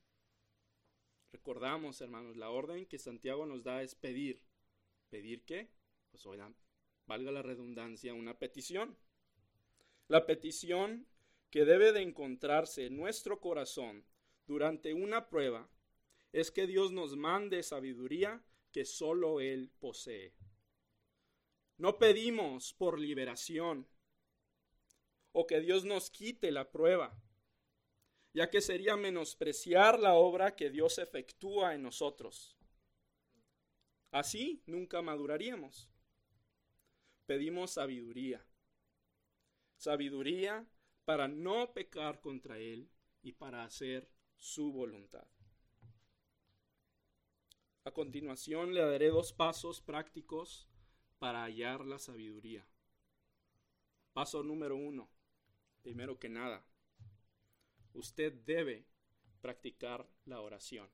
[1.32, 4.44] Recordamos, hermanos, la orden que Santiago nos da es pedir.
[5.08, 5.70] ¿Pedir qué?
[6.12, 6.54] pues oigan,
[7.06, 8.96] valga la redundancia, una petición.
[10.08, 11.08] La petición
[11.50, 14.04] que debe de encontrarse en nuestro corazón
[14.46, 15.70] durante una prueba
[16.32, 20.34] es que Dios nos mande sabiduría que solo Él posee.
[21.76, 23.86] No pedimos por liberación
[25.32, 27.16] o que Dios nos quite la prueba,
[28.34, 32.56] ya que sería menospreciar la obra que Dios efectúa en nosotros.
[34.10, 35.92] Así nunca maduraríamos
[37.26, 38.44] pedimos sabiduría.
[39.76, 40.66] Sabiduría
[41.06, 42.90] para no pecar contra Él
[43.22, 44.06] y para hacer
[44.36, 45.26] su voluntad.
[47.84, 50.68] A continuación le daré dos pasos prácticos
[51.18, 52.66] para hallar la sabiduría.
[54.12, 55.08] Paso número uno.
[55.82, 56.64] Primero que nada,
[57.92, 58.86] usted debe
[59.40, 60.88] practicar la oración.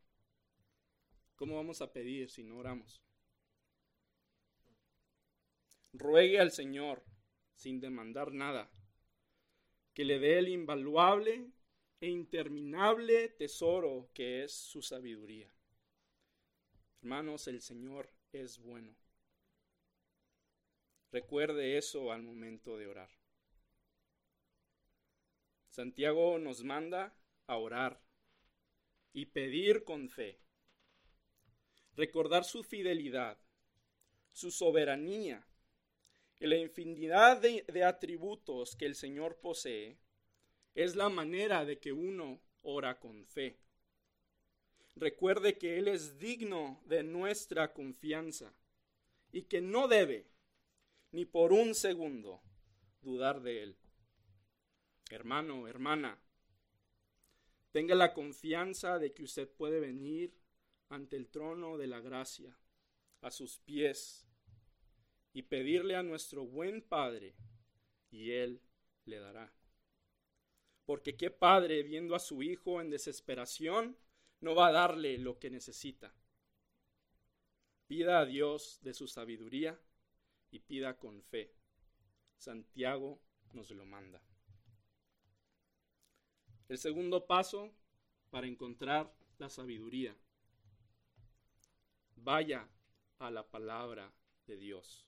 [1.36, 3.03] ¿Cómo vamos a pedir si no oramos?
[5.93, 7.03] ruegue al Señor,
[7.55, 8.70] sin demandar nada,
[9.95, 11.51] que le dé el invaluable
[12.01, 15.51] e interminable tesoro que es su sabiduría.
[17.01, 18.94] Hermanos, el Señor es bueno.
[21.11, 23.11] Recuerde eso al momento de orar.
[25.70, 27.14] Santiago nos manda
[27.46, 28.03] a orar
[29.12, 30.40] y pedir con fe.
[31.94, 33.38] Recordar su fidelidad,
[34.32, 35.46] su soberanía
[36.40, 39.99] y la infinidad de, atributos que el Señor posee
[40.74, 43.59] es la manera de que uno ora con fe.
[44.99, 48.53] Recuerde que Él es digno de nuestra confianza
[49.30, 50.26] y que no debe
[51.12, 52.42] ni por un segundo
[53.01, 53.76] dudar de Él.
[55.11, 56.18] Hermano, hermana,
[57.70, 60.34] tenga la confianza de que usted puede venir
[60.88, 62.59] ante el trono de la gracia,
[63.20, 64.26] a sus pies,
[65.32, 67.36] y pedirle a nuestro buen Padre,
[68.11, 68.61] y Él
[69.05, 69.53] le dará.
[70.86, 73.96] Porque qué padre, viendo a su hijo en desesperación,
[74.41, 76.14] no va a darle lo que necesita.
[77.86, 79.80] Pida a Dios de su sabiduría
[80.51, 81.55] y pida con fe.
[82.36, 83.20] Santiago
[83.53, 84.22] nos lo manda.
[86.68, 87.74] El segundo paso
[88.30, 90.16] para encontrar la sabiduría.
[92.16, 92.68] Vaya
[93.18, 94.12] a la palabra
[94.47, 95.07] de Dios.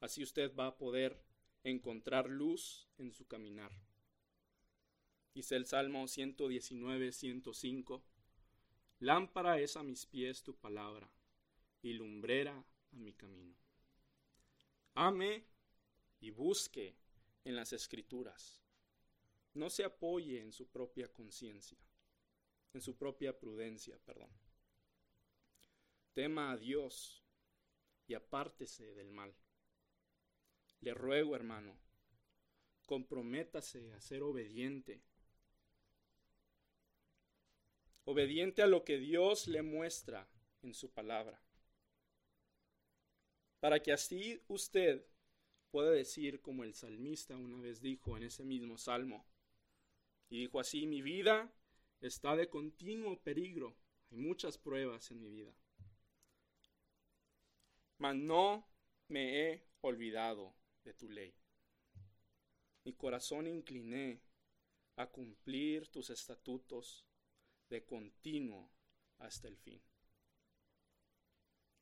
[0.00, 1.22] Así usted va a poder
[1.64, 3.72] encontrar luz en su caminar.
[5.34, 8.02] Dice el Salmo 119, 105,
[9.00, 11.10] Lámpara es a mis pies tu palabra
[11.80, 13.56] y lumbrera a mi camino.
[14.94, 15.44] Ame
[16.20, 16.94] y busque
[17.44, 18.62] en las escrituras.
[19.54, 21.78] No se apoye en su propia conciencia,
[22.74, 24.30] en su propia prudencia, perdón.
[26.12, 27.24] Tema a Dios
[28.06, 29.34] y apártese del mal.
[30.80, 31.76] Le ruego, hermano,
[32.86, 35.02] comprométase a ser obediente.
[38.04, 40.28] Obediente a lo que Dios le muestra
[40.62, 41.40] en su palabra.
[43.60, 45.06] Para que así usted
[45.70, 49.24] pueda decir como el salmista una vez dijo en ese mismo salmo.
[50.28, 51.52] Y dijo así, mi vida
[52.00, 53.76] está de continuo peligro.
[54.10, 55.54] Hay muchas pruebas en mi vida.
[57.98, 58.68] Mas no
[59.08, 61.34] me he olvidado de tu ley.
[62.84, 64.20] Mi corazón incliné
[64.96, 67.06] a cumplir tus estatutos
[67.72, 68.70] de continuo
[69.18, 69.82] hasta el fin.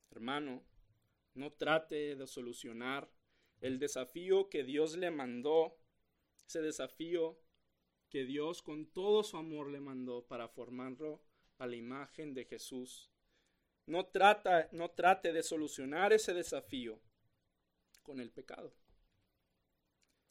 [0.09, 0.65] Hermano,
[1.33, 3.11] no trate de solucionar
[3.59, 5.77] el desafío que Dios le mandó,
[6.47, 7.39] ese desafío
[8.09, 11.21] que Dios con todo su amor le mandó para formarlo
[11.57, 13.11] a la imagen de Jesús.
[13.85, 17.01] No, trata, no trate de solucionar ese desafío
[18.01, 18.73] con el pecado.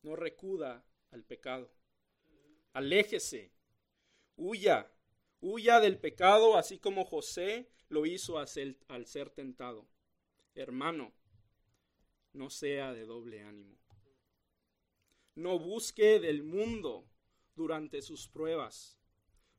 [0.03, 1.71] No recuda al pecado.
[2.73, 3.53] Aléjese.
[4.37, 4.91] Huya.
[5.41, 9.88] Huya del pecado así como José lo hizo al ser tentado.
[10.55, 11.12] Hermano,
[12.32, 13.78] no sea de doble ánimo.
[15.34, 17.09] No busque del mundo
[17.55, 18.99] durante sus pruebas,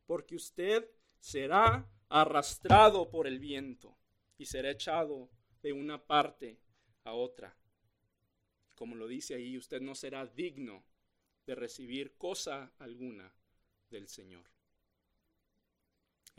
[0.06, 3.98] porque usted será arrastrado por el viento
[4.38, 5.30] y será echado
[5.62, 6.60] de una parte
[7.04, 7.58] a otra.
[8.76, 10.84] Como lo dice ahí, usted no será digno
[11.46, 13.34] de recibir cosa alguna
[13.90, 14.50] del Señor.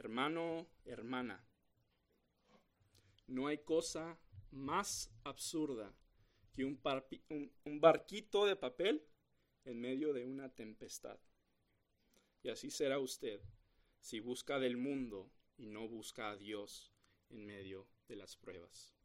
[0.03, 1.47] Hermano, hermana,
[3.29, 4.19] no hay cosa
[4.51, 5.95] más absurda
[6.53, 6.81] que un,
[7.81, 9.07] barquito de papel
[9.65, 11.21] en medio de una tempestad.
[12.43, 13.41] Y así será usted
[14.01, 16.93] si busca del mundo y no busca a Dios
[17.29, 18.97] en medio de las pruebas.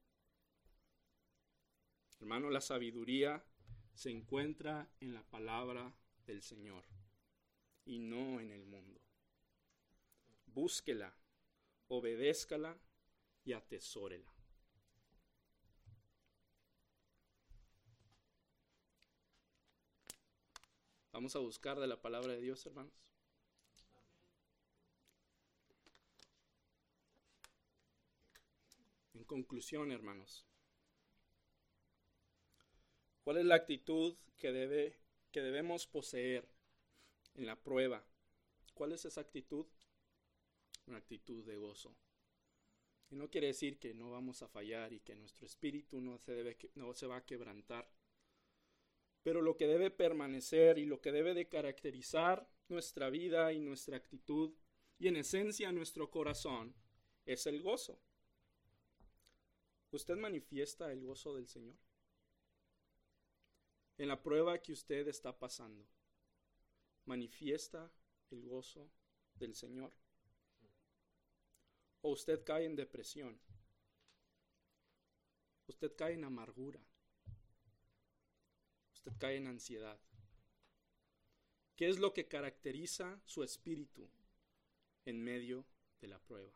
[2.19, 3.45] Hermano, la sabiduría
[3.93, 5.95] se encuentra en la palabra
[6.25, 6.85] del Señor
[7.85, 9.07] y no en el mundo.
[10.58, 11.14] Búsquela,
[11.88, 12.76] obedézcala
[13.45, 14.34] y atesórela.
[21.12, 22.91] Vamos a buscar de la palabra de Dios, hermanos.
[29.14, 30.43] En conclusión, hermanos,
[33.24, 34.97] ¿cuál es la actitud que, debe,
[35.32, 36.49] que debemos poseer
[37.36, 38.03] en la prueba?
[38.74, 39.68] ¿Cuál es esa actitud?
[40.88, 41.95] Una actitud de gozo.
[43.09, 46.33] Y no quiere decir que no vamos a fallar y que nuestro espíritu no se,
[46.33, 47.89] debe, no se va a quebrantar
[49.27, 53.97] pero lo que debe permanecer y lo que debe de caracterizar nuestra vida y nuestra
[53.97, 54.55] actitud
[54.99, 56.73] y en esencia nuestro corazón
[57.25, 58.01] es el gozo.
[59.91, 61.75] ¿Usted manifiesta el gozo del Señor?
[63.97, 65.85] En la prueba que usted está pasando,
[67.03, 67.91] ¿manifiesta
[68.29, 68.89] el gozo
[69.33, 69.91] del Señor?
[72.08, 73.38] ¿O usted cae en depresión?
[75.68, 76.80] ¿Usted cae en amargura?
[79.20, 79.99] cae en ansiedad.
[81.76, 84.10] ¿Qué es lo que caracteriza su espíritu
[85.03, 85.66] en medio
[85.99, 86.53] de la prueba?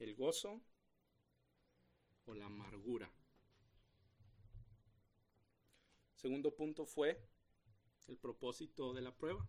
[0.00, 0.60] ¿El gozo
[2.24, 3.12] o la amargura?
[6.16, 7.16] Segundo punto fue
[8.08, 9.46] el propósito de la prueba.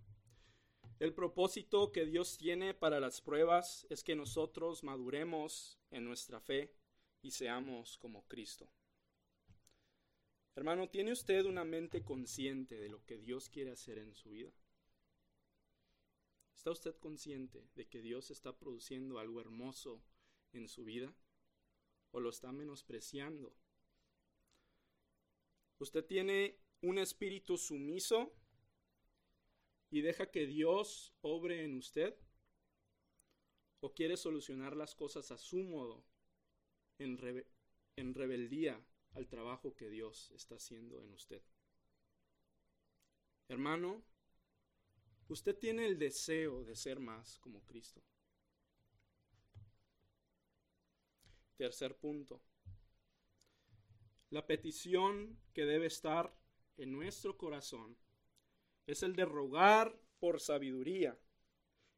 [0.99, 6.73] El propósito que Dios tiene para las pruebas es que nosotros maduremos en nuestra fe
[7.21, 8.69] y seamos como Cristo.
[10.55, 14.53] Hermano, ¿tiene usted una mente consciente de lo que Dios quiere hacer en su vida?
[16.55, 20.01] ¿Está usted consciente de que Dios está produciendo algo hermoso
[20.53, 21.13] en su vida?
[22.11, 23.53] ¿O lo está menospreciando?
[25.79, 28.31] ¿Usted tiene un espíritu sumiso
[29.93, 32.15] y deja que Dios obre en usted?
[33.79, 36.03] ¿O quiere solucionar las cosas a su modo,
[36.97, 37.45] en,
[37.95, 41.43] en rebeldía al trabajo que Dios está haciendo en usted.
[43.47, 44.03] Hermano,
[45.27, 48.01] usted tiene el deseo de ser más como Cristo.
[51.55, 52.41] Tercer punto.
[54.31, 56.35] La petición que debe estar
[56.77, 57.95] en nuestro corazón
[58.85, 61.17] es el de rogar por sabiduría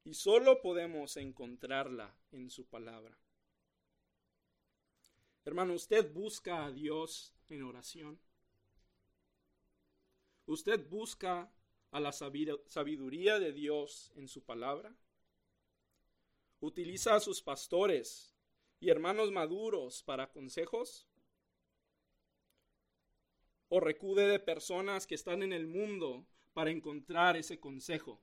[0.03, 3.17] y solo podemos encontrarla en su palabra.
[5.45, 8.19] Hermano, ¿usted busca a Dios en oración?
[10.47, 11.51] ¿Usted busca
[11.91, 14.95] a la sabiduría de Dios en su palabra?
[16.59, 18.35] ¿Utiliza a sus pastores
[18.79, 21.07] y hermanos maduros para consejos?
[23.69, 28.21] ¿O recude de personas que están en el mundo para encontrar ese consejo?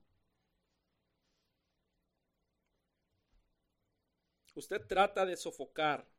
[4.55, 6.11] Usted trata de sofocar,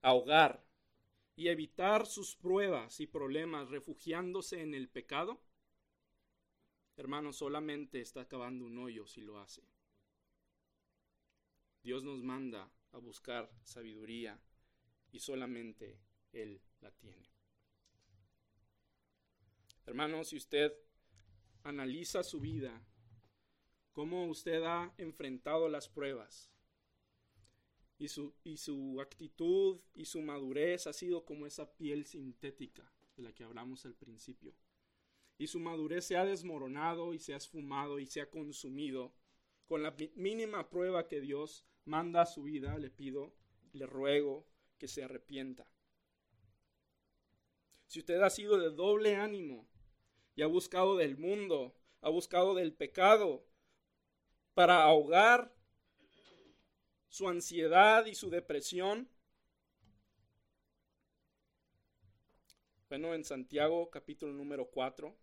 [0.00, 0.64] ahogar
[1.34, 5.42] y evitar sus pruebas y problemas refugiándose en el pecado.
[6.96, 9.68] Hermano, solamente está acabando un hoyo si lo hace.
[11.82, 14.40] Dios nos manda a buscar sabiduría
[15.10, 15.98] y solamente
[16.32, 17.28] Él la tiene.
[19.84, 20.72] Hermano, si usted
[21.64, 22.80] analiza su vida,
[23.92, 26.50] cómo usted ha enfrentado las pruebas,
[27.98, 33.22] y su, y su actitud y su madurez ha sido como esa piel sintética de
[33.22, 34.54] la que hablamos al principio.
[35.38, 39.14] Y su madurez se ha desmoronado y se ha esfumado y se ha consumido.
[39.66, 43.34] Con la mínima prueba que Dios manda a su vida, le pido,
[43.72, 44.46] le ruego
[44.78, 45.66] que se arrepienta.
[47.86, 49.68] Si usted ha sido de doble ánimo
[50.36, 53.44] y ha buscado del mundo, ha buscado del pecado
[54.54, 55.54] para ahogar
[57.08, 59.08] su ansiedad y su depresión.
[62.88, 65.16] Bueno, en Santiago capítulo número 4,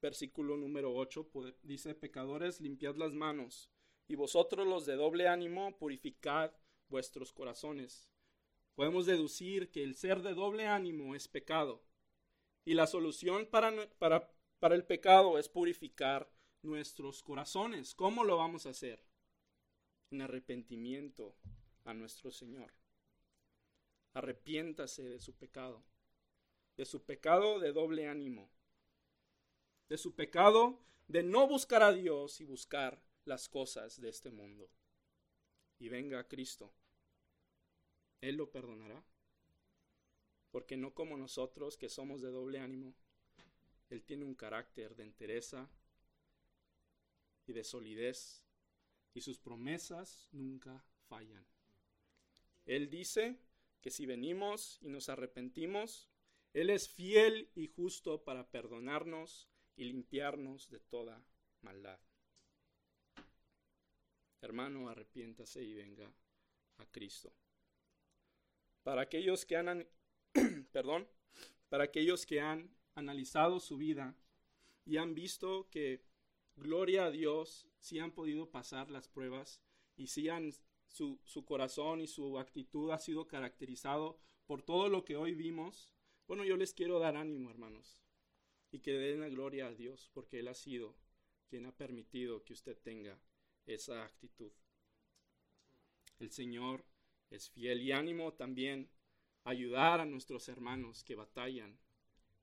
[0.00, 1.28] versículo número 8,
[1.62, 3.70] dice, pecadores, limpiad las manos,
[4.06, 6.52] y vosotros los de doble ánimo, purificad
[6.88, 8.08] vuestros corazones.
[8.74, 11.82] Podemos deducir que el ser de doble ánimo es pecado,
[12.68, 16.30] y la solución para, para, para el pecado es purificar
[16.62, 17.94] nuestros corazones.
[17.94, 19.08] ¿Cómo lo vamos a hacer?
[20.10, 21.36] en arrepentimiento
[21.84, 22.72] a nuestro Señor.
[24.14, 25.84] Arrepiéntase de su pecado,
[26.76, 28.50] de su pecado de doble ánimo,
[29.88, 34.70] de su pecado de no buscar a Dios y buscar las cosas de este mundo.
[35.78, 36.72] Y venga a Cristo.
[38.20, 39.04] Él lo perdonará.
[40.50, 42.94] Porque no como nosotros que somos de doble ánimo,
[43.90, 45.68] Él tiene un carácter de entereza
[47.46, 48.42] y de solidez
[49.14, 51.44] y sus promesas nunca fallan.
[52.66, 53.36] Él dice
[53.80, 56.08] que si venimos y nos arrepentimos,
[56.52, 61.24] Él es fiel y justo para perdonarnos y limpiarnos de toda
[61.62, 61.98] maldad.
[64.40, 66.12] Hermano, arrepiéntase y venga
[66.78, 67.32] a Cristo.
[68.82, 69.86] Para aquellos que han,
[70.78, 71.08] perdón,
[71.70, 74.14] para aquellos que han analizado su vida
[74.84, 76.04] y han visto que
[76.54, 79.60] gloria a Dios, si han podido pasar las pruebas
[79.96, 80.52] y si han,
[80.86, 85.92] su, su corazón y su actitud ha sido caracterizado por todo lo que hoy vimos.
[86.28, 88.00] Bueno, yo les quiero dar ánimo, hermanos,
[88.70, 90.94] y que den la gloria a Dios, porque Él ha sido
[91.48, 93.20] quien ha permitido que usted tenga
[93.66, 94.52] esa actitud.
[96.20, 96.84] El Señor
[97.30, 98.88] es fiel y ánimo también
[99.48, 101.78] ayudar a nuestros hermanos que batallan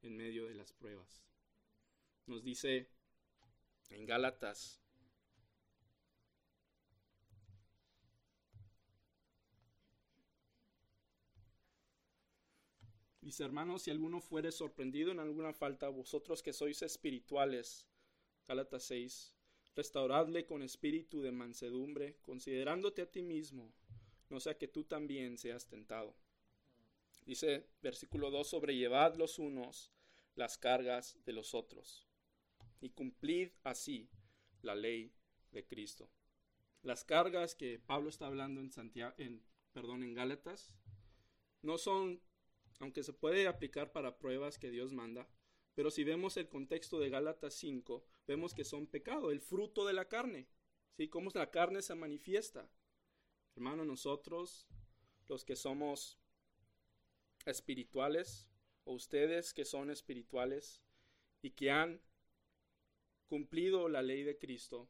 [0.01, 1.24] en medio de las pruebas.
[2.26, 2.89] Nos dice
[3.91, 4.82] en Gálatas.
[13.22, 17.88] Dice, hermanos, si alguno fuere sorprendido en alguna falta, vosotros que sois espirituales,
[18.47, 19.34] Gálatas 6,
[19.76, 23.72] restauradle con espíritu de mansedumbre, considerándote a ti mismo,
[24.30, 26.16] no sea que tú también seas tentado.
[27.26, 29.91] Dice versículo 2, sobrellevad los unos
[30.36, 32.07] las cargas de los otros
[32.82, 34.09] y cumplid así
[34.61, 35.11] la ley
[35.51, 36.11] de Cristo.
[36.82, 40.76] Las cargas que Pablo está hablando en Santiago, en, perdón, en Gálatas,
[41.61, 42.21] no son,
[42.80, 45.28] aunque se puede aplicar para pruebas que Dios manda,
[45.73, 49.93] pero si vemos el contexto de Gálatas 5, vemos que son pecado, el fruto de
[49.93, 50.47] la carne.
[50.95, 51.09] ¿Sí?
[51.09, 52.71] Cómo la carne se manifiesta.
[53.55, 54.67] Hermano, nosotros,
[55.28, 56.17] los que somos
[57.46, 58.48] espirituales,
[58.84, 60.82] o ustedes que son espirituales
[61.41, 62.02] y que han
[63.28, 64.89] cumplido la ley de Cristo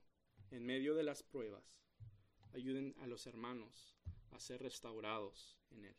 [0.52, 1.82] en medio de las pruebas,
[2.54, 3.98] ayuden a los hermanos
[4.32, 5.96] a ser restaurados en Él.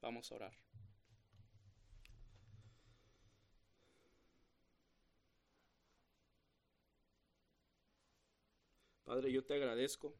[0.00, 0.64] Vamos a orar.
[9.04, 10.14] Padre, yo te agradezco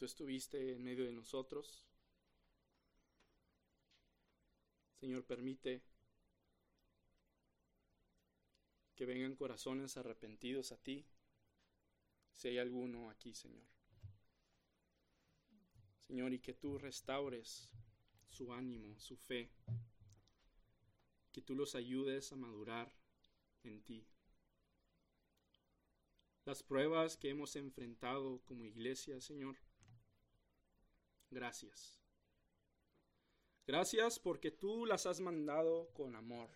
[0.00, 1.84] tú estuviste en medio de nosotros
[5.00, 5.82] Señor, permite
[8.94, 11.06] que vengan corazones arrepentidos a ti,
[12.34, 13.64] si hay alguno aquí, Señor.
[16.00, 17.70] Señor, y que tú restaures
[18.28, 19.50] su ánimo, su fe,
[21.32, 22.92] que tú los ayudes a madurar
[23.62, 24.06] en ti.
[26.44, 29.56] Las pruebas que hemos enfrentado como iglesia, Señor,
[31.30, 32.00] gracias.
[33.66, 36.50] Gracias porque tú las has mandado con amor,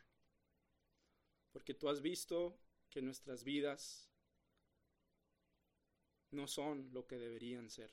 [1.53, 2.59] porque tú has visto
[2.91, 4.11] que nuestras vidas
[6.31, 7.93] no son lo que deberían ser.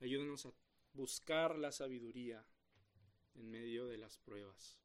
[0.00, 0.52] Ayúdanos a
[0.92, 2.44] buscar la sabiduría
[3.34, 4.76] en medio de las pruebas.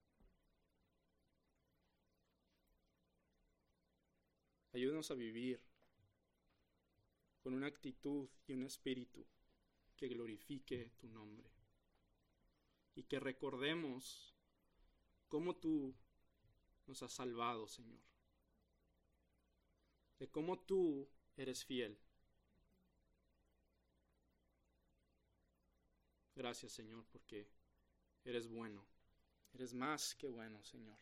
[4.71, 5.66] Ayúdanos a vivir
[7.47, 9.25] con una actitud y un espíritu
[9.95, 11.49] que glorifique tu nombre.
[12.93, 14.35] Y que recordemos
[15.29, 15.95] cómo tú
[16.87, 18.01] nos has salvado, Señor.
[20.19, 21.97] De cómo tú eres fiel.
[26.35, 27.47] Gracias, Señor, porque
[28.25, 28.85] eres bueno.
[29.53, 30.99] Eres más que bueno, Señor.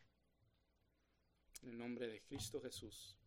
[1.63, 3.17] En el nombre de Cristo Jesús.